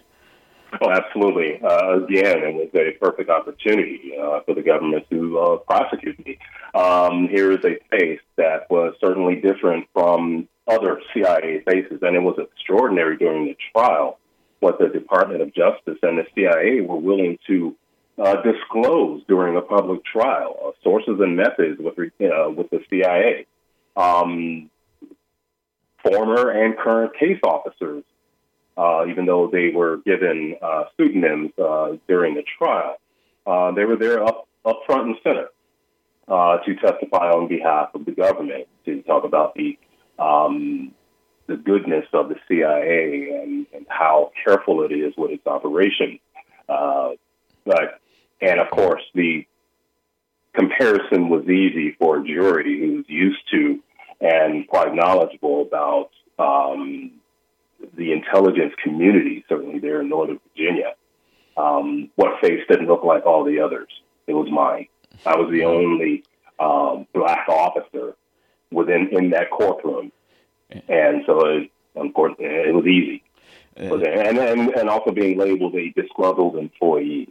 Oh, 0.81 0.91
absolutely. 0.91 1.59
Uh, 1.63 2.03
again, 2.03 2.39
it 2.39 2.53
was 2.53 2.69
a 2.75 2.91
perfect 3.03 3.29
opportunity 3.29 4.13
uh, 4.21 4.41
for 4.45 4.53
the 4.53 4.61
government 4.61 5.05
to 5.09 5.39
uh, 5.39 5.57
prosecute 5.57 6.23
me. 6.25 6.37
Um, 6.75 7.27
here 7.27 7.51
is 7.51 7.65
a 7.65 7.79
face 7.89 8.21
that 8.35 8.69
was 8.69 8.93
certainly 9.01 9.35
different 9.35 9.87
from 9.93 10.47
other 10.67 11.01
CIA 11.13 11.63
faces, 11.65 11.99
and 12.03 12.15
it 12.15 12.21
was 12.21 12.37
extraordinary 12.37 13.17
during 13.17 13.45
the 13.45 13.57
trial 13.73 14.19
what 14.59 14.77
the 14.77 14.89
Department 14.89 15.41
of 15.41 15.53
Justice 15.53 15.97
and 16.03 16.17
the 16.17 16.25
CIA 16.35 16.81
were 16.81 16.97
willing 16.97 17.39
to 17.47 17.75
uh, 18.19 18.41
disclosed 18.41 19.25
during 19.27 19.55
a 19.55 19.61
public 19.61 20.03
trial, 20.03 20.57
uh, 20.65 20.71
sources 20.83 21.19
and 21.19 21.37
methods 21.37 21.79
with 21.79 21.97
uh, 21.97 22.49
with 22.49 22.69
the 22.69 22.81
CIA. 22.89 23.45
Um, 23.95 24.69
former 26.03 26.49
and 26.49 26.77
current 26.77 27.13
case 27.17 27.39
officers, 27.43 28.03
uh, 28.77 29.05
even 29.09 29.25
though 29.25 29.49
they 29.51 29.69
were 29.69 29.97
given 30.05 30.55
uh, 30.61 30.85
pseudonyms 30.95 31.51
uh, 31.57 31.97
during 32.07 32.35
the 32.35 32.43
trial, 32.57 32.97
they 33.75 33.85
were 33.85 33.97
there 33.97 34.23
up 34.23 34.47
up 34.65 34.81
front 34.85 35.07
and 35.07 35.15
center 35.23 35.47
to 36.27 36.75
testify 36.75 37.31
on 37.31 37.47
behalf 37.47 37.89
of 37.93 38.05
the 38.05 38.11
government 38.11 38.67
to 38.85 39.01
talk 39.03 39.23
about 39.23 39.55
the 39.55 39.77
um, 40.19 40.91
the 41.47 41.55
goodness 41.55 42.05
of 42.13 42.29
the 42.29 42.35
CIA 42.47 43.41
and, 43.41 43.65
and, 43.73 43.85
how 43.89 44.31
careful 44.45 44.83
it 44.83 44.91
is 44.91 45.13
with 45.17 45.31
its 45.31 45.47
operation. 45.47 46.19
Uh, 46.67 47.11
but 47.65 47.99
and 48.41 48.59
of 48.59 48.69
course, 48.71 49.01
the 49.13 49.45
comparison 50.53 51.29
was 51.29 51.45
easy 51.47 51.95
for 51.99 52.17
a 52.19 52.23
jury 52.25 52.79
who's 52.79 53.05
used 53.07 53.39
to 53.51 53.79
and 54.21 54.67
quite 54.67 54.93
knowledgeable 54.93 55.61
about 55.61 56.09
um, 56.37 57.11
the 57.95 58.11
intelligence 58.11 58.73
community, 58.83 59.45
certainly 59.47 59.79
there 59.79 60.01
in 60.01 60.09
Northern 60.09 60.39
Virginia. 60.49 60.95
um, 61.59 62.09
what 62.15 62.39
face 62.41 62.61
didn't 62.69 62.87
look 62.87 63.03
like 63.03 63.25
all 63.25 63.43
the 63.43 63.59
others. 63.59 63.89
It 64.27 64.33
was 64.33 64.49
mine. 64.49 64.87
I 65.25 65.35
was 65.35 65.51
the 65.51 65.65
only 65.65 66.23
um, 66.59 67.05
black 67.13 67.47
officer 67.49 68.15
within 68.71 69.09
in 69.11 69.31
that 69.31 69.49
courtroom, 69.51 70.11
and 70.69 71.23
so 71.25 71.45
it, 71.47 71.71
unfortunately, 71.95 72.45
it 72.45 72.73
was 72.73 72.85
easy. 72.85 73.23
Uh, 73.79 73.95
and, 73.97 74.37
and 74.37 74.69
and 74.75 74.89
also 74.89 75.11
being 75.11 75.37
labeled 75.37 75.75
a 75.75 75.91
disgruntled 75.91 76.57
employee. 76.57 77.29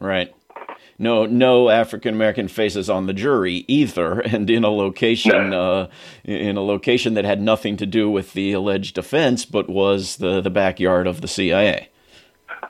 Right. 0.00 0.34
No, 0.98 1.24
no 1.24 1.70
African 1.70 2.14
American 2.14 2.48
faces 2.48 2.90
on 2.90 3.06
the 3.06 3.14
jury 3.14 3.64
either, 3.68 4.20
and 4.24 4.48
in 4.50 4.64
a 4.64 4.70
location, 4.70 5.54
uh, 5.54 5.88
in 6.24 6.56
a 6.56 6.62
location 6.62 7.14
that 7.14 7.24
had 7.24 7.40
nothing 7.40 7.76
to 7.78 7.86
do 7.86 8.10
with 8.10 8.32
the 8.34 8.52
alleged 8.52 8.98
offense, 8.98 9.44
but 9.44 9.68
was 9.68 10.16
the 10.16 10.40
the 10.40 10.50
backyard 10.50 11.06
of 11.06 11.20
the 11.20 11.28
CIA. 11.28 11.88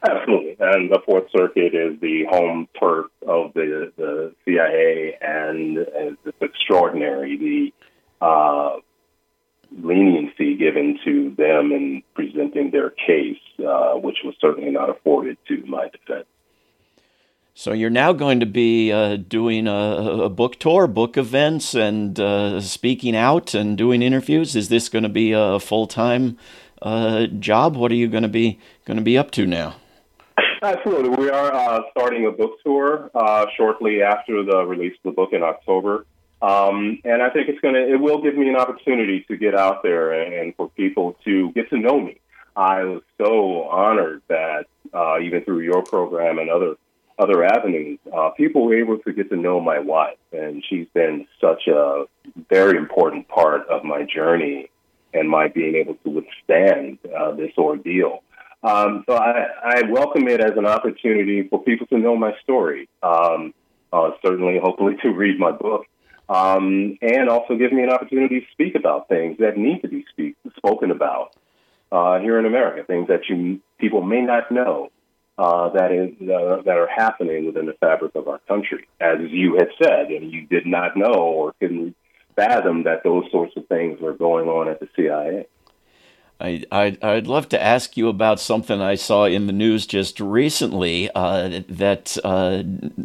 Absolutely, 0.08 0.56
and 0.60 0.90
the 0.90 1.00
Fourth 1.04 1.24
Circuit 1.36 1.74
is 1.74 2.00
the 2.00 2.24
home 2.30 2.68
turf 2.78 3.06
of 3.26 3.52
the 3.54 3.92
the 3.96 4.32
CIA, 4.44 5.18
and, 5.20 5.78
and 5.78 6.16
it's 6.24 6.36
extraordinary 6.40 7.36
the 7.36 8.24
uh, 8.24 8.76
leniency 9.82 10.56
given 10.56 10.98
to 11.04 11.34
them 11.36 11.72
in 11.72 12.02
presenting 12.14 12.70
their 12.70 12.90
case, 12.90 13.40
uh, 13.58 13.94
which 13.94 14.18
was 14.24 14.34
certainly 14.40 14.70
not 14.70 14.88
afforded 14.88 15.36
to 15.48 15.64
my 15.66 15.88
defense. 15.88 16.26
So 17.60 17.74
you're 17.74 17.90
now 17.90 18.14
going 18.14 18.40
to 18.40 18.46
be 18.46 18.90
uh, 18.90 19.16
doing 19.16 19.68
a, 19.68 20.22
a, 20.24 20.28
book 20.30 20.58
tour, 20.58 20.86
book 20.86 21.18
events, 21.18 21.74
and 21.74 22.18
uh, 22.18 22.58
speaking 22.62 23.14
out 23.14 23.52
and 23.52 23.76
doing 23.76 24.00
interviews. 24.00 24.56
Is 24.56 24.70
this 24.70 24.88
going 24.88 25.02
to 25.02 25.10
be 25.10 25.32
a 25.32 25.60
full 25.60 25.86
time 25.86 26.38
uh, 26.80 27.26
job? 27.26 27.76
What 27.76 27.92
are 27.92 27.96
you 27.96 28.08
going 28.08 28.22
to 28.22 28.30
be 28.30 28.58
going 28.86 28.96
to 28.96 29.02
be 29.02 29.18
up 29.18 29.30
to 29.32 29.44
now? 29.44 29.76
Absolutely, 30.62 31.10
we 31.10 31.28
are 31.28 31.52
uh, 31.52 31.82
starting 31.90 32.24
a 32.24 32.30
book 32.30 32.52
tour 32.64 33.10
uh, 33.14 33.44
shortly 33.58 34.00
after 34.00 34.42
the 34.42 34.64
release 34.64 34.94
of 35.04 35.10
the 35.10 35.14
book 35.14 35.34
in 35.34 35.42
October. 35.42 36.06
Um, 36.40 36.98
and 37.04 37.20
I 37.20 37.28
think 37.28 37.50
it's 37.50 37.60
going 37.60 37.74
to, 37.74 37.92
it 37.92 38.00
will 38.00 38.22
give 38.22 38.38
me 38.38 38.48
an 38.48 38.56
opportunity 38.56 39.26
to 39.28 39.36
get 39.36 39.54
out 39.54 39.82
there 39.82 40.12
and, 40.12 40.32
and, 40.32 40.56
for 40.56 40.70
people 40.70 41.18
to 41.26 41.52
get 41.52 41.68
to 41.68 41.76
know 41.76 42.00
me. 42.00 42.22
I 42.56 42.84
was 42.84 43.02
so 43.18 43.64
honored 43.64 44.22
that 44.28 44.64
uh, 44.94 45.18
even 45.20 45.44
through 45.44 45.60
your 45.60 45.82
program 45.82 46.38
and 46.38 46.48
other 46.48 46.76
other 47.20 47.44
avenues, 47.44 47.98
uh, 48.12 48.30
people 48.30 48.64
were 48.64 48.76
able 48.76 48.98
to 48.98 49.12
get 49.12 49.28
to 49.30 49.36
know 49.36 49.60
my 49.60 49.78
wife, 49.78 50.18
and 50.32 50.64
she's 50.68 50.86
been 50.94 51.26
such 51.40 51.66
a 51.68 52.04
very 52.48 52.78
important 52.78 53.28
part 53.28 53.68
of 53.68 53.84
my 53.84 54.04
journey 54.04 54.70
and 55.12 55.28
my 55.28 55.48
being 55.48 55.74
able 55.74 55.94
to 55.94 56.10
withstand 56.10 56.98
uh, 57.16 57.32
this 57.32 57.52
ordeal. 57.58 58.22
Um, 58.62 59.04
so 59.08 59.14
I, 59.14 59.46
I, 59.64 59.82
welcome 59.90 60.28
it 60.28 60.40
as 60.40 60.52
an 60.56 60.66
opportunity 60.66 61.48
for 61.48 61.62
people 61.62 61.86
to 61.88 61.98
know 61.98 62.14
my 62.14 62.32
story. 62.42 62.88
Um, 63.02 63.54
uh, 63.92 64.10
certainly, 64.24 64.58
hopefully, 64.62 64.96
to 65.02 65.08
read 65.08 65.38
my 65.38 65.50
book 65.50 65.86
um, 66.30 66.96
and 67.02 67.28
also 67.28 67.56
give 67.56 67.72
me 67.72 67.82
an 67.82 67.90
opportunity 67.90 68.40
to 68.40 68.46
speak 68.52 68.76
about 68.76 69.08
things 69.08 69.38
that 69.38 69.58
need 69.58 69.82
to 69.82 69.88
be 69.88 70.04
speak, 70.10 70.36
spoken 70.56 70.90
about 70.90 71.34
uh, 71.90 72.20
here 72.20 72.38
in 72.38 72.46
America, 72.46 72.84
things 72.86 73.08
that 73.08 73.28
you 73.28 73.60
people 73.78 74.02
may 74.02 74.20
not 74.20 74.50
know 74.52 74.90
uh, 75.38 75.70
that 75.70 75.92
is 75.92 76.10
uh, 76.22 76.62
that 76.62 76.76
are 76.76 76.88
happening 76.88 77.46
within 77.46 77.66
the 77.66 77.74
fabric 77.74 78.14
of 78.14 78.28
our 78.28 78.38
country. 78.48 78.86
As 79.00 79.18
you 79.30 79.54
had 79.54 79.68
said, 79.82 80.08
and 80.08 80.30
you 80.30 80.46
did 80.46 80.66
not 80.66 80.96
know 80.96 81.14
or 81.14 81.54
couldn't 81.60 81.96
fathom 82.36 82.84
that 82.84 83.02
those 83.04 83.24
sorts 83.30 83.56
of 83.56 83.66
things 83.66 84.00
were 84.00 84.12
going 84.12 84.48
on 84.48 84.68
at 84.68 84.80
the 84.80 84.88
CIA. 84.96 85.46
I, 86.40 86.64
I'd, 86.72 87.04
I'd 87.04 87.26
love 87.26 87.48
to 87.50 87.62
ask 87.62 87.96
you 87.96 88.08
about 88.08 88.40
something 88.40 88.80
I 88.80 88.94
saw 88.94 89.24
in 89.24 89.46
the 89.46 89.52
news 89.52 89.86
just 89.86 90.18
recently 90.18 91.10
uh, 91.14 91.60
that 91.68 92.16
uh, 92.24 92.62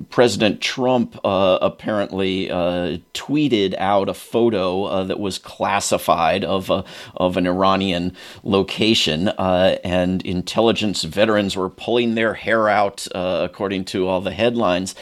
President 0.10 0.62
Trump 0.62 1.20
uh, 1.26 1.60
apparently 1.62 2.50
uh, 2.50 2.98
tweeted 3.14 3.76
out 3.78 4.08
a 4.08 4.14
photo 4.14 4.86
uh, 4.86 5.04
that 5.04 5.20
was 5.20 5.38
classified 5.38 6.46
of 6.46 6.70
a, 6.70 6.86
of 7.16 7.36
an 7.36 7.46
Iranian 7.46 8.16
location, 8.44 9.28
uh, 9.28 9.78
and 9.84 10.26
intelligence 10.26 11.04
veterans 11.04 11.58
were 11.58 11.70
pulling 11.70 12.16
their 12.16 12.36
hair 12.36 12.70
out, 12.70 13.08
according 13.14 13.84
to 13.86 14.08
all 14.08 14.22
the 14.22 14.32
headlines. 14.32 14.96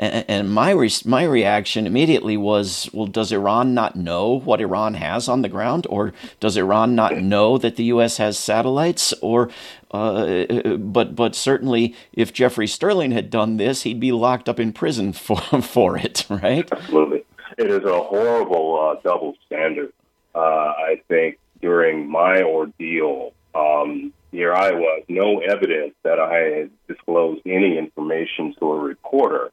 And, 0.00 0.50
my 0.50 0.70
re- 0.70 0.90
my 1.04 1.24
reaction 1.24 1.86
immediately 1.86 2.38
was, 2.38 2.88
well, 2.90 3.04
does 3.04 3.32
Iran 3.32 3.74
not 3.74 3.96
know 3.96 4.40
what 4.40 4.62
Iran 4.62 4.94
has 4.94 5.28
on 5.28 5.42
the 5.42 5.48
ground, 5.50 5.86
or 5.90 6.14
does 6.40 6.56
Iran 6.56 6.94
not 6.94 7.18
know 7.18 7.58
that 7.58 7.76
the 7.76 7.84
U.S. 7.84 8.16
has 8.16 8.38
satellites, 8.38 9.12
or 9.20 9.50
uh, 9.90 10.44
but 10.78 11.14
but 11.14 11.34
certainly 11.34 11.94
if 12.14 12.32
Jeffrey 12.32 12.66
Sterling 12.66 13.10
had 13.10 13.28
done 13.28 13.58
this, 13.58 13.82
he'd 13.82 14.00
be 14.00 14.10
locked 14.10 14.48
up 14.48 14.58
in 14.58 14.72
prison 14.72 15.12
for 15.12 15.36
for 15.60 15.98
it, 15.98 16.24
right? 16.30 16.66
Absolutely, 16.72 17.22
it 17.58 17.70
is 17.70 17.84
a 17.84 18.00
horrible 18.00 18.80
uh, 18.80 19.00
double 19.02 19.36
standard. 19.44 19.92
Uh, 20.34 20.38
I 20.38 21.02
think 21.08 21.38
during 21.60 22.08
my 22.08 22.40
ordeal, 22.40 23.34
um, 23.54 24.14
here 24.32 24.54
I 24.54 24.70
was, 24.70 25.02
no 25.10 25.40
evidence 25.40 25.92
that 26.04 26.18
I 26.18 26.38
had 26.38 26.70
disclosed 26.88 27.42
any 27.44 27.76
information 27.76 28.54
to 28.60 28.72
a 28.72 28.78
reporter 28.78 29.50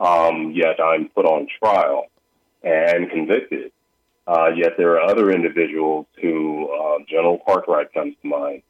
um, 0.00 0.52
yet 0.54 0.80
I'm 0.82 1.08
put 1.08 1.24
on 1.24 1.48
trial 1.58 2.06
and 2.62 3.10
convicted. 3.10 3.72
Uh, 4.26 4.50
yet 4.54 4.72
there 4.76 4.92
are 4.92 5.02
other 5.02 5.30
individuals 5.30 6.06
who, 6.20 6.68
uh, 6.68 6.98
General 7.08 7.38
Cartwright 7.46 7.92
comes 7.94 8.14
to 8.20 8.28
mind, 8.28 8.62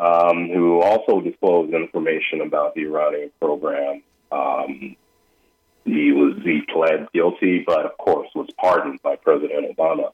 um, 0.00 0.48
who 0.52 0.80
also 0.82 1.20
disclosed 1.20 1.72
information 1.72 2.40
about 2.40 2.74
the 2.74 2.82
Iranian 2.82 3.30
program. 3.40 4.02
Um, 4.32 4.96
he 5.84 6.10
was 6.10 6.34
he 6.42 6.62
pled 6.72 7.06
guilty, 7.14 7.62
but 7.64 7.86
of 7.86 7.96
course 7.96 8.28
was 8.34 8.48
pardoned 8.60 9.00
by 9.02 9.14
President 9.14 9.76
Obama. 9.76 10.10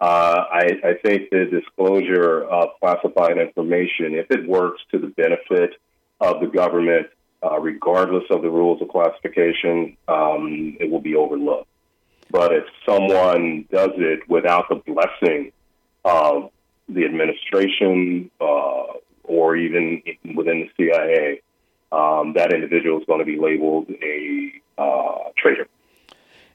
Uh, 0.00 0.44
I, 0.52 0.68
I 0.84 0.94
think 1.02 1.30
the 1.30 1.46
disclosure 1.46 2.44
of 2.44 2.68
classified 2.80 3.38
information, 3.38 4.14
if 4.14 4.30
it 4.30 4.46
works 4.46 4.80
to 4.92 4.98
the 4.98 5.08
benefit 5.08 5.74
of 6.20 6.40
the 6.40 6.46
government 6.46 7.08
uh, 7.42 7.58
regardless 7.60 8.24
of 8.30 8.42
the 8.42 8.50
rules 8.50 8.80
of 8.82 8.88
classification, 8.88 9.96
um, 10.08 10.76
it 10.80 10.90
will 10.90 11.00
be 11.00 11.14
overlooked. 11.14 11.68
But 12.30 12.52
if 12.52 12.64
someone 12.84 13.66
does 13.70 13.92
it 13.96 14.28
without 14.28 14.68
the 14.68 14.76
blessing 14.76 15.52
of 16.04 16.50
the 16.88 17.04
administration 17.04 18.30
uh, 18.40 18.94
or 19.24 19.56
even 19.56 20.02
within 20.34 20.68
the 20.68 20.70
CIA, 20.76 21.40
um, 21.92 22.32
that 22.34 22.52
individual 22.52 22.98
is 23.00 23.06
going 23.06 23.20
to 23.20 23.24
be 23.24 23.38
labeled 23.38 23.88
a 23.90 24.52
uh, 24.78 25.30
traitor 25.36 25.68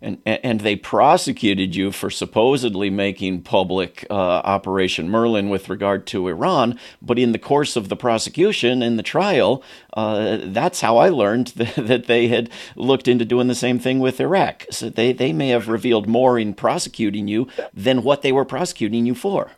and 0.02 0.18
and 0.26 0.62
they 0.62 0.76
prosecuted 0.76 1.76
you 1.76 1.92
for 1.92 2.10
supposedly 2.10 2.90
making 2.90 3.42
public 3.42 4.06
uh, 4.10 4.14
Operation 4.14 5.10
Merlin 5.10 5.50
with 5.50 5.70
regard 5.70 6.08
to 6.08 6.28
Iran. 6.28 6.80
But 7.02 7.20
in 7.20 7.32
the 7.32 7.40
course 7.40 7.76
of 7.76 7.90
the 7.90 7.96
prosecution 7.96 8.82
and 8.82 8.98
the 8.98 9.04
trial, 9.04 9.64
uh, 9.94 10.40
that's 10.44 10.82
how 10.82 10.98
I 10.98 11.10
learned 11.10 11.48
that 11.78 12.06
they 12.08 12.28
had 12.28 12.50
looked 12.76 13.08
into 13.08 13.26
doing 13.26 13.48
the 13.48 13.56
same 13.56 13.80
thing 13.80 14.00
with 14.00 14.20
Iraq. 14.20 14.66
So 14.72 14.90
they 14.90 15.14
they 15.14 15.34
may 15.34 15.50
have 15.50 15.68
revealed 15.68 16.08
more 16.08 16.40
in 16.40 16.54
prosecuting 16.54 17.28
you 17.28 17.48
than 17.74 18.04
what 18.04 18.22
they 18.22 18.32
were 18.32 18.46
prosecuting 18.46 19.06
you 19.06 19.16
for. 19.16 19.52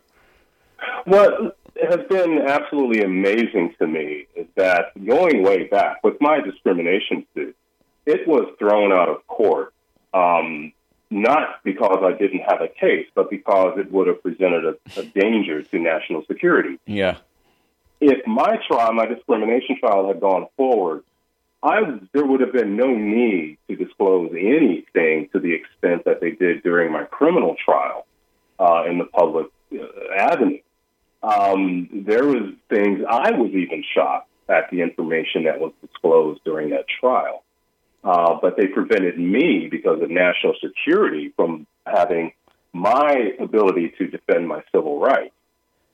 What 1.04 1.58
has 1.88 2.00
been 2.08 2.42
absolutely 2.46 3.02
amazing 3.02 3.74
to 3.78 3.86
me 3.86 4.26
is 4.34 4.46
that 4.56 4.92
going 5.04 5.42
way 5.42 5.64
back 5.64 6.02
with 6.02 6.20
my 6.20 6.40
discrimination 6.40 7.26
suit, 7.34 7.56
it 8.06 8.26
was 8.26 8.50
thrown 8.58 8.92
out 8.92 9.08
of 9.08 9.26
court 9.26 9.73
um, 10.14 10.72
not 11.10 11.62
because 11.64 11.98
I 12.02 12.12
didn't 12.12 12.40
have 12.48 12.60
a 12.60 12.68
case, 12.68 13.06
but 13.14 13.28
because 13.28 13.78
it 13.78 13.90
would 13.92 14.06
have 14.06 14.22
presented 14.22 14.64
a, 14.64 15.00
a 15.00 15.04
danger 15.04 15.62
to 15.62 15.78
national 15.78 16.24
security. 16.26 16.78
Yeah. 16.86 17.18
If 18.00 18.26
my 18.26 18.58
trial, 18.66 18.92
my 18.92 19.06
discrimination 19.06 19.76
trial, 19.78 20.08
had 20.08 20.20
gone 20.20 20.46
forward, 20.56 21.04
I 21.62 21.80
there 22.12 22.26
would 22.26 22.40
have 22.40 22.52
been 22.52 22.76
no 22.76 22.88
need 22.88 23.58
to 23.68 23.76
disclose 23.76 24.30
anything 24.32 25.28
to 25.32 25.40
the 25.40 25.54
extent 25.54 26.04
that 26.04 26.20
they 26.20 26.32
did 26.32 26.62
during 26.62 26.92
my 26.92 27.04
criminal 27.04 27.56
trial 27.64 28.06
uh, 28.58 28.84
in 28.86 28.98
the 28.98 29.04
public 29.04 29.46
uh, 29.72 29.86
avenue. 30.16 30.60
Um, 31.22 31.88
there 32.06 32.26
was 32.26 32.52
things 32.68 33.00
I 33.08 33.30
was 33.30 33.50
even 33.52 33.82
shocked 33.94 34.28
at 34.48 34.70
the 34.70 34.82
information 34.82 35.44
that 35.44 35.58
was 35.58 35.72
disclosed 35.80 36.42
during 36.44 36.70
that 36.70 36.84
trial. 37.00 37.44
Uh, 38.04 38.38
but 38.40 38.56
they 38.56 38.66
prevented 38.66 39.18
me 39.18 39.66
because 39.70 40.02
of 40.02 40.10
national 40.10 40.54
security 40.62 41.32
from 41.34 41.66
having 41.86 42.32
my 42.74 43.30
ability 43.40 43.94
to 43.96 44.06
defend 44.08 44.46
my 44.46 44.62
civil 44.72 45.00
rights. 45.00 45.34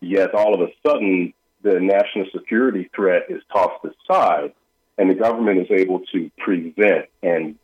Yet 0.01 0.35
all 0.35 0.55
of 0.55 0.61
a 0.61 0.73
sudden, 0.85 1.33
the 1.63 1.79
national 1.79 2.27
security 2.35 2.91
threat 2.95 3.27
is 3.29 3.43
tossed 3.53 3.85
aside, 3.85 4.55
and 4.99 5.09
the 5.09 5.15
government 5.15 5.61
is 5.61 5.69
able 5.71 6.01
to 6.13 6.31
present 6.39 7.07
and 7.23 7.57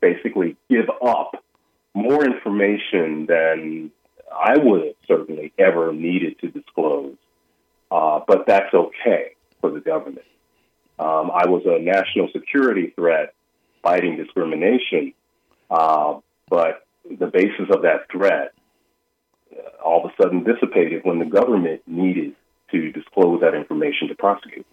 basically 0.00 0.56
give 0.68 0.90
up 1.02 1.42
more 1.94 2.24
information 2.24 3.26
than 3.26 3.90
I 4.30 4.58
would 4.58 4.84
have 4.84 4.96
certainly 5.06 5.52
ever 5.58 5.92
needed 5.92 6.40
to 6.40 6.48
disclose. 6.48 7.16
Uh, 7.90 8.20
but 8.26 8.46
that's 8.46 8.74
okay 8.74 9.34
for 9.60 9.70
the 9.70 9.80
government. 9.80 10.26
Um, 10.98 11.30
I 11.32 11.48
was 11.48 11.62
a 11.64 11.80
national 11.80 12.28
security 12.32 12.92
threat 12.96 13.34
fighting 13.84 14.16
discrimination. 14.16 15.12
Uh, 15.70 16.18
but 16.48 16.86
the 17.08 17.26
basis 17.26 17.68
of 17.70 17.82
that 17.82 18.10
threat 18.10 18.52
uh, 19.52 19.82
all 19.84 20.04
of 20.04 20.10
a 20.10 20.22
sudden 20.22 20.42
dissipated 20.42 21.02
when 21.04 21.20
the 21.20 21.24
government 21.24 21.82
needed 21.86 22.34
to 22.72 22.90
disclose 22.90 23.40
that 23.42 23.54
information 23.54 24.08
to 24.08 24.14
prosecute. 24.16 24.66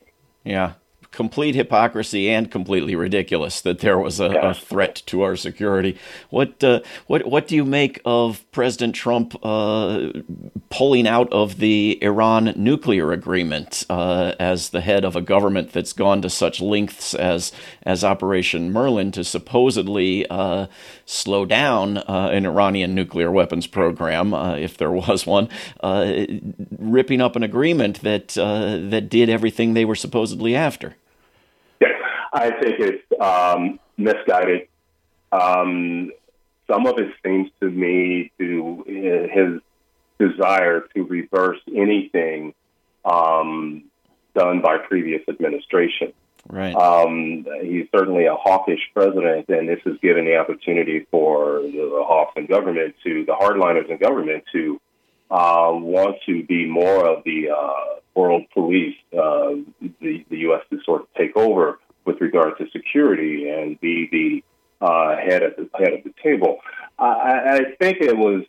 Yeah 0.43 0.74
complete 1.12 1.56
hypocrisy 1.56 2.30
and 2.30 2.50
completely 2.50 2.95
ridiculous 2.95 3.60
that 3.62 3.80
there 3.80 4.00
was 4.00 4.19
a, 4.19 4.30
a 4.30 4.54
threat 4.54 5.04
to 5.06 5.21
our 5.21 5.36
security. 5.36 5.97
What 6.30 6.63
uh, 6.63 6.80
what 7.08 7.28
what 7.28 7.47
do 7.47 7.56
you 7.56 7.65
make 7.65 8.02
of 8.06 8.50
President 8.52 8.95
Trump 8.95 9.36
uh, 9.43 10.10
pulling 10.69 11.08
out 11.08 11.32
of 11.34 11.58
the 11.58 12.00
Iran 12.02 12.54
nuclear 12.56 13.12
agreement 13.12 13.86
uh, 13.89 14.34
as 14.39 14.69
the 14.69 14.82
head 14.82 15.04
of 15.04 15.15
a 15.15 15.21
government 15.21 15.74
that's 15.74 15.93
gone 15.93 16.21
to 16.21 16.30
such 16.30 16.62
lengths 16.62 17.13
as 17.13 17.52
as 17.84 18.04
Operation 18.04 18.71
Merlin 18.71 19.12
to 19.12 19.24
supposedly 19.26 20.26
uh, 20.30 20.67
slow 21.06 21.45
down 21.45 21.97
uh, 21.97 22.30
an 22.32 22.45
Iranian 22.45 22.95
nuclear 22.95 23.30
weapons 23.32 23.67
program, 23.67 24.34
uh, 24.34 24.56
if 24.56 24.78
there 24.78 24.91
was 24.91 25.26
one, 25.28 25.50
ripping 26.80 27.19
up 27.19 27.36
an 27.36 27.43
agreement 27.43 28.02
that 28.02 28.30
that 28.30 29.10
did 29.10 29.30
everything 29.30 29.74
they 29.74 29.86
were 29.86 29.95
supposedly 29.95 30.56
after? 30.56 30.95
I 32.34 32.52
think 32.52 32.80
it's 32.80 33.22
um, 33.22 33.80
misguided. 33.98 34.67
Um, 35.32 36.12
some 36.67 36.88
of 36.88 36.98
it 36.98 37.12
seems 37.26 37.50
to 37.60 37.70
me 37.70 38.32
to 38.39 38.84
his 38.88 39.62
desire 40.20 40.82
to 40.94 41.04
reverse 41.04 41.60
anything 41.67 42.54
um, 43.04 43.84
done 44.36 44.62
by 44.62 44.78
previous 44.78 45.22
administration. 45.28 46.13
Right. 46.48 46.76
Um, 46.76 47.46
he's 47.62 47.88
certainly 47.96 48.26
a 48.26 48.36
hawkish 48.36 48.80
president, 48.94 49.50
and 49.50 49.70
this 49.70 49.80
is 49.86 49.98
given 50.02 50.26
the 50.26 50.38
opportunity 50.38 51.06
for 51.12 51.62
the 51.62 52.04
hawks 52.08 52.34
in 52.36 52.48
government 52.48 52.96
to 53.04 53.26
the 53.26 53.34
hardliners 53.34 53.89
in 53.89 53.98
government 53.98 54.44
to 54.54 54.82
uh, 55.30 55.72
want 55.72 56.17
to 56.26 56.44
be 56.44 56.65
more 56.65 57.08
of 57.08 57.24
the 57.24 57.50
uh, 57.50 58.00
world 58.15 58.44
police, 58.54 58.96
uh, 59.13 59.52
the, 60.02 60.26
the 60.30 60.38
U.S. 60.39 60.62
to 60.72 60.80
sort 60.84 61.02
of 61.02 61.08
take 61.13 61.38
over 61.38 61.80
with 62.06 62.20
regard 62.22 62.58
to 62.58 62.66
security 62.72 63.50
and 63.50 63.80
be 63.80 64.08
the 64.12 64.86
uh, 64.86 65.16
head 65.18 65.44
at 65.44 65.58
the 65.58 65.70
head 65.78 65.94
of 65.94 66.04
the 66.04 66.14
table. 66.24 66.58
I, 66.98 67.04
I 67.04 67.60
think 67.80 67.98
it 68.02 68.18
was 68.18 68.44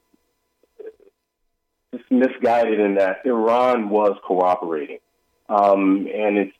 just 1.94 2.10
misguided 2.10 2.80
in 2.80 2.94
that 2.96 3.18
Iran 3.24 3.90
was 3.90 4.18
cooperating, 4.26 4.98
um, 5.48 6.08
and 6.12 6.38
it's 6.38 6.56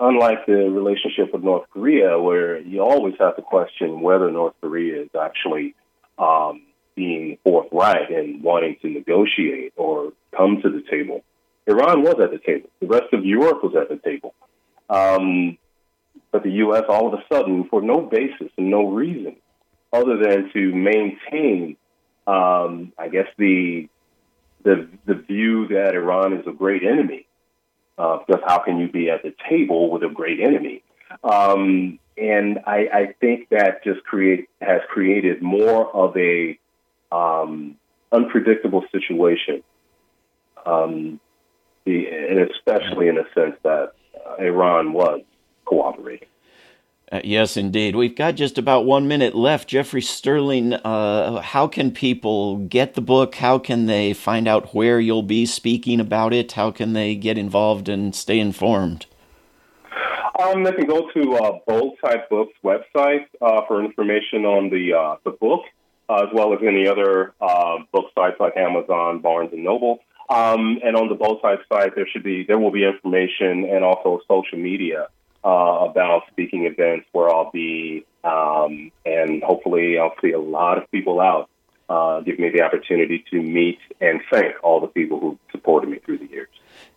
unlike 0.00 0.46
the 0.46 0.70
relationship 0.70 1.32
with 1.32 1.42
North 1.42 1.68
Korea, 1.70 2.18
where 2.20 2.58
you 2.58 2.82
always 2.82 3.14
have 3.18 3.36
to 3.36 3.42
question 3.42 4.00
whether 4.00 4.30
North 4.30 4.54
Korea 4.60 5.02
is 5.02 5.08
actually 5.18 5.74
um, 6.18 6.62
being 6.94 7.38
forthright 7.42 8.10
and 8.10 8.42
wanting 8.42 8.76
to 8.82 8.88
negotiate 8.88 9.72
or 9.76 10.12
come 10.36 10.60
to 10.62 10.70
the 10.70 10.82
table. 10.90 11.24
Iran 11.66 12.02
was 12.02 12.16
at 12.22 12.30
the 12.30 12.38
table. 12.38 12.68
The 12.80 12.86
rest 12.86 13.12
of 13.12 13.24
Europe 13.24 13.62
was 13.62 13.74
at 13.74 13.88
the 13.88 13.96
table. 13.96 14.34
Um, 14.90 15.56
but 16.34 16.42
the 16.42 16.50
U.S. 16.50 16.82
all 16.88 17.06
of 17.06 17.14
a 17.14 17.22
sudden, 17.32 17.68
for 17.70 17.80
no 17.80 18.00
basis 18.00 18.50
and 18.58 18.68
no 18.68 18.88
reason 18.88 19.36
other 19.92 20.16
than 20.16 20.50
to 20.52 20.74
maintain, 20.74 21.76
um, 22.26 22.92
I 22.98 23.06
guess 23.08 23.28
the 23.38 23.88
the 24.64 24.88
the 25.06 25.14
view 25.14 25.68
that 25.68 25.94
Iran 25.94 26.32
is 26.32 26.44
a 26.48 26.50
great 26.50 26.82
enemy. 26.82 27.28
Uh, 27.96 28.18
because 28.26 28.42
how 28.44 28.58
can 28.58 28.78
you 28.78 28.88
be 28.90 29.10
at 29.10 29.22
the 29.22 29.32
table 29.48 29.92
with 29.92 30.02
a 30.02 30.08
great 30.08 30.40
enemy? 30.40 30.82
Um, 31.22 32.00
and 32.18 32.58
I, 32.66 32.88
I, 32.92 33.14
think 33.20 33.50
that 33.50 33.84
just 33.84 34.02
create 34.02 34.48
has 34.60 34.80
created 34.88 35.40
more 35.40 35.94
of 35.94 36.16
a 36.16 36.58
um, 37.12 37.76
unpredictable 38.10 38.84
situation, 38.90 39.62
um, 40.66 41.20
the, 41.84 42.08
and 42.08 42.50
especially 42.50 43.06
in 43.06 43.14
the 43.14 43.26
sense 43.36 43.54
that 43.62 43.92
uh, 44.26 44.42
Iran 44.42 44.92
was 44.92 45.20
cooperating. 45.64 46.28
Uh, 47.12 47.20
yes, 47.22 47.56
indeed. 47.56 47.94
We've 47.94 48.16
got 48.16 48.34
just 48.34 48.58
about 48.58 48.86
one 48.86 49.06
minute 49.06 49.34
left. 49.34 49.68
Jeffrey 49.68 50.00
Sterling, 50.00 50.72
uh, 50.72 51.42
how 51.42 51.68
can 51.68 51.92
people 51.92 52.56
get 52.58 52.94
the 52.94 53.00
book? 53.00 53.36
How 53.36 53.58
can 53.58 53.86
they 53.86 54.14
find 54.14 54.48
out 54.48 54.74
where 54.74 54.98
you'll 54.98 55.22
be 55.22 55.46
speaking 55.46 56.00
about 56.00 56.32
it? 56.32 56.52
How 56.52 56.70
can 56.70 56.92
they 56.92 57.14
get 57.14 57.38
involved 57.38 57.88
and 57.88 58.14
stay 58.14 58.40
informed? 58.40 59.06
Um, 60.40 60.64
they 60.64 60.72
can 60.72 60.86
go 60.86 61.08
to 61.10 61.34
uh, 61.36 61.58
Bold 61.66 61.98
Type 62.04 62.28
Books 62.28 62.54
website 62.64 63.26
uh, 63.40 63.60
for 63.68 63.84
information 63.84 64.44
on 64.44 64.70
the 64.70 64.94
uh, 64.94 65.16
the 65.24 65.30
book, 65.30 65.60
uh, 66.08 66.26
as 66.26 66.28
well 66.32 66.52
as 66.52 66.58
any 66.66 66.88
other 66.88 67.32
uh, 67.40 67.78
book 67.92 68.06
sites 68.14 68.40
like 68.40 68.56
Amazon, 68.56 69.20
Barnes 69.20 69.52
and 69.52 69.62
Noble. 69.62 70.00
Um, 70.30 70.80
and 70.82 70.96
on 70.96 71.08
the 71.08 71.14
Bold 71.14 71.42
Type 71.42 71.60
site, 71.68 71.94
there 71.94 72.08
should 72.10 72.24
be 72.24 72.44
there 72.44 72.58
will 72.58 72.72
be 72.72 72.84
information 72.84 73.64
and 73.70 73.84
also 73.84 74.20
social 74.26 74.58
media 74.58 75.08
uh, 75.44 75.86
about 75.90 76.22
speaking 76.30 76.64
events 76.64 77.06
where 77.12 77.28
I'll 77.28 77.50
be, 77.50 78.04
um, 78.24 78.90
and 79.04 79.42
hopefully 79.42 79.98
I'll 79.98 80.14
see 80.22 80.32
a 80.32 80.40
lot 80.40 80.78
of 80.78 80.90
people 80.90 81.20
out. 81.20 81.50
Uh, 81.88 82.20
give 82.20 82.38
me 82.38 82.48
the 82.48 82.62
opportunity 82.62 83.22
to 83.30 83.42
meet 83.42 83.78
and 84.00 84.20
thank 84.30 84.54
all 84.62 84.80
the 84.80 84.86
people 84.86 85.20
who 85.20 85.38
supported 85.52 85.90
me 85.90 85.98
through 85.98 86.16
the 86.16 86.26
years. 86.26 86.48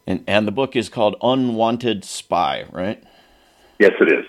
And 0.05 0.23
and 0.27 0.47
the 0.47 0.51
book 0.51 0.77
is 0.77 0.87
called 0.87 1.17
Unwanted 1.21 2.05
Spy, 2.05 2.65
right? 2.71 3.03
Yes, 3.79 3.91
it 3.99 4.11
is. 4.11 4.25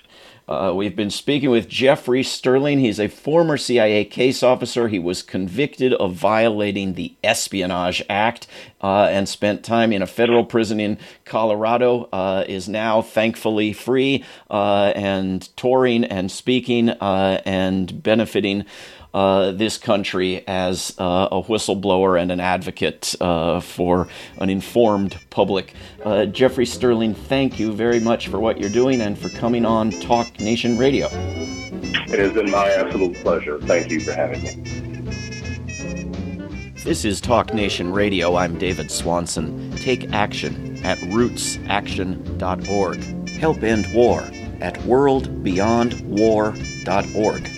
Uh, 0.48 0.72
we've 0.74 0.96
been 0.96 1.10
speaking 1.10 1.50
with 1.50 1.68
Jeffrey 1.68 2.22
Sterling. 2.22 2.78
He's 2.78 2.98
a 2.98 3.08
former 3.08 3.58
CIA 3.58 4.06
case 4.06 4.42
officer. 4.42 4.88
He 4.88 4.98
was 4.98 5.22
convicted 5.22 5.92
of 5.92 6.14
violating 6.14 6.94
the 6.94 7.12
Espionage 7.22 8.02
Act 8.08 8.46
uh, 8.80 9.08
and 9.10 9.28
spent 9.28 9.62
time 9.62 9.92
in 9.92 10.00
a 10.00 10.06
federal 10.06 10.46
prison 10.46 10.80
in 10.80 10.96
Colorado. 11.26 12.08
Uh, 12.14 12.44
is 12.48 12.66
now 12.66 13.02
thankfully 13.02 13.74
free 13.74 14.24
uh, 14.48 14.94
and 14.96 15.54
touring 15.54 16.02
and 16.04 16.32
speaking 16.32 16.88
uh, 16.88 17.42
and 17.44 18.02
benefiting 18.02 18.64
uh, 19.14 19.52
this 19.52 19.78
country 19.78 20.46
as 20.46 20.94
uh, 20.98 21.28
a 21.32 21.42
whistleblower 21.42 22.20
and 22.20 22.30
an 22.30 22.40
advocate 22.40 23.14
uh, 23.20 23.60
for 23.60 24.06
an 24.38 24.50
informed 24.50 25.16
public. 25.30 25.72
Uh, 26.04 26.26
Jeffrey 26.26 26.66
Sterling, 26.66 27.14
thank 27.14 27.58
you 27.58 27.72
very 27.72 28.00
much 28.00 28.28
for 28.28 28.38
what 28.38 28.60
you're 28.60 28.68
doing 28.70 29.00
and 29.00 29.18
for 29.18 29.30
coming 29.30 29.64
on 29.64 29.90
Talk 29.90 30.38
Nation 30.40 30.76
Radio. 30.76 31.08
It 31.10 32.18
has 32.18 32.32
been 32.32 32.50
my 32.50 32.68
absolute 32.70 33.16
pleasure. 33.18 33.60
Thank 33.62 33.90
you 33.90 34.00
for 34.00 34.12
having 34.12 34.42
me. 34.42 34.56
This 36.84 37.04
is 37.04 37.20
Talk 37.20 37.52
Nation 37.52 37.92
Radio. 37.92 38.36
I'm 38.36 38.56
David 38.58 38.88
Swanson. 38.90 39.70
Take 39.76 40.10
action 40.12 40.80
at 40.84 40.98
rootsaction.org. 40.98 43.28
Help 43.28 43.62
end 43.62 43.92
war 43.92 44.22
at 44.60 44.74
worldbeyondwar.org. 44.80 47.57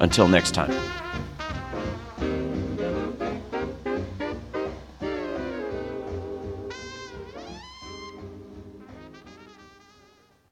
Until 0.00 0.28
next 0.28 0.52
time. 0.52 0.93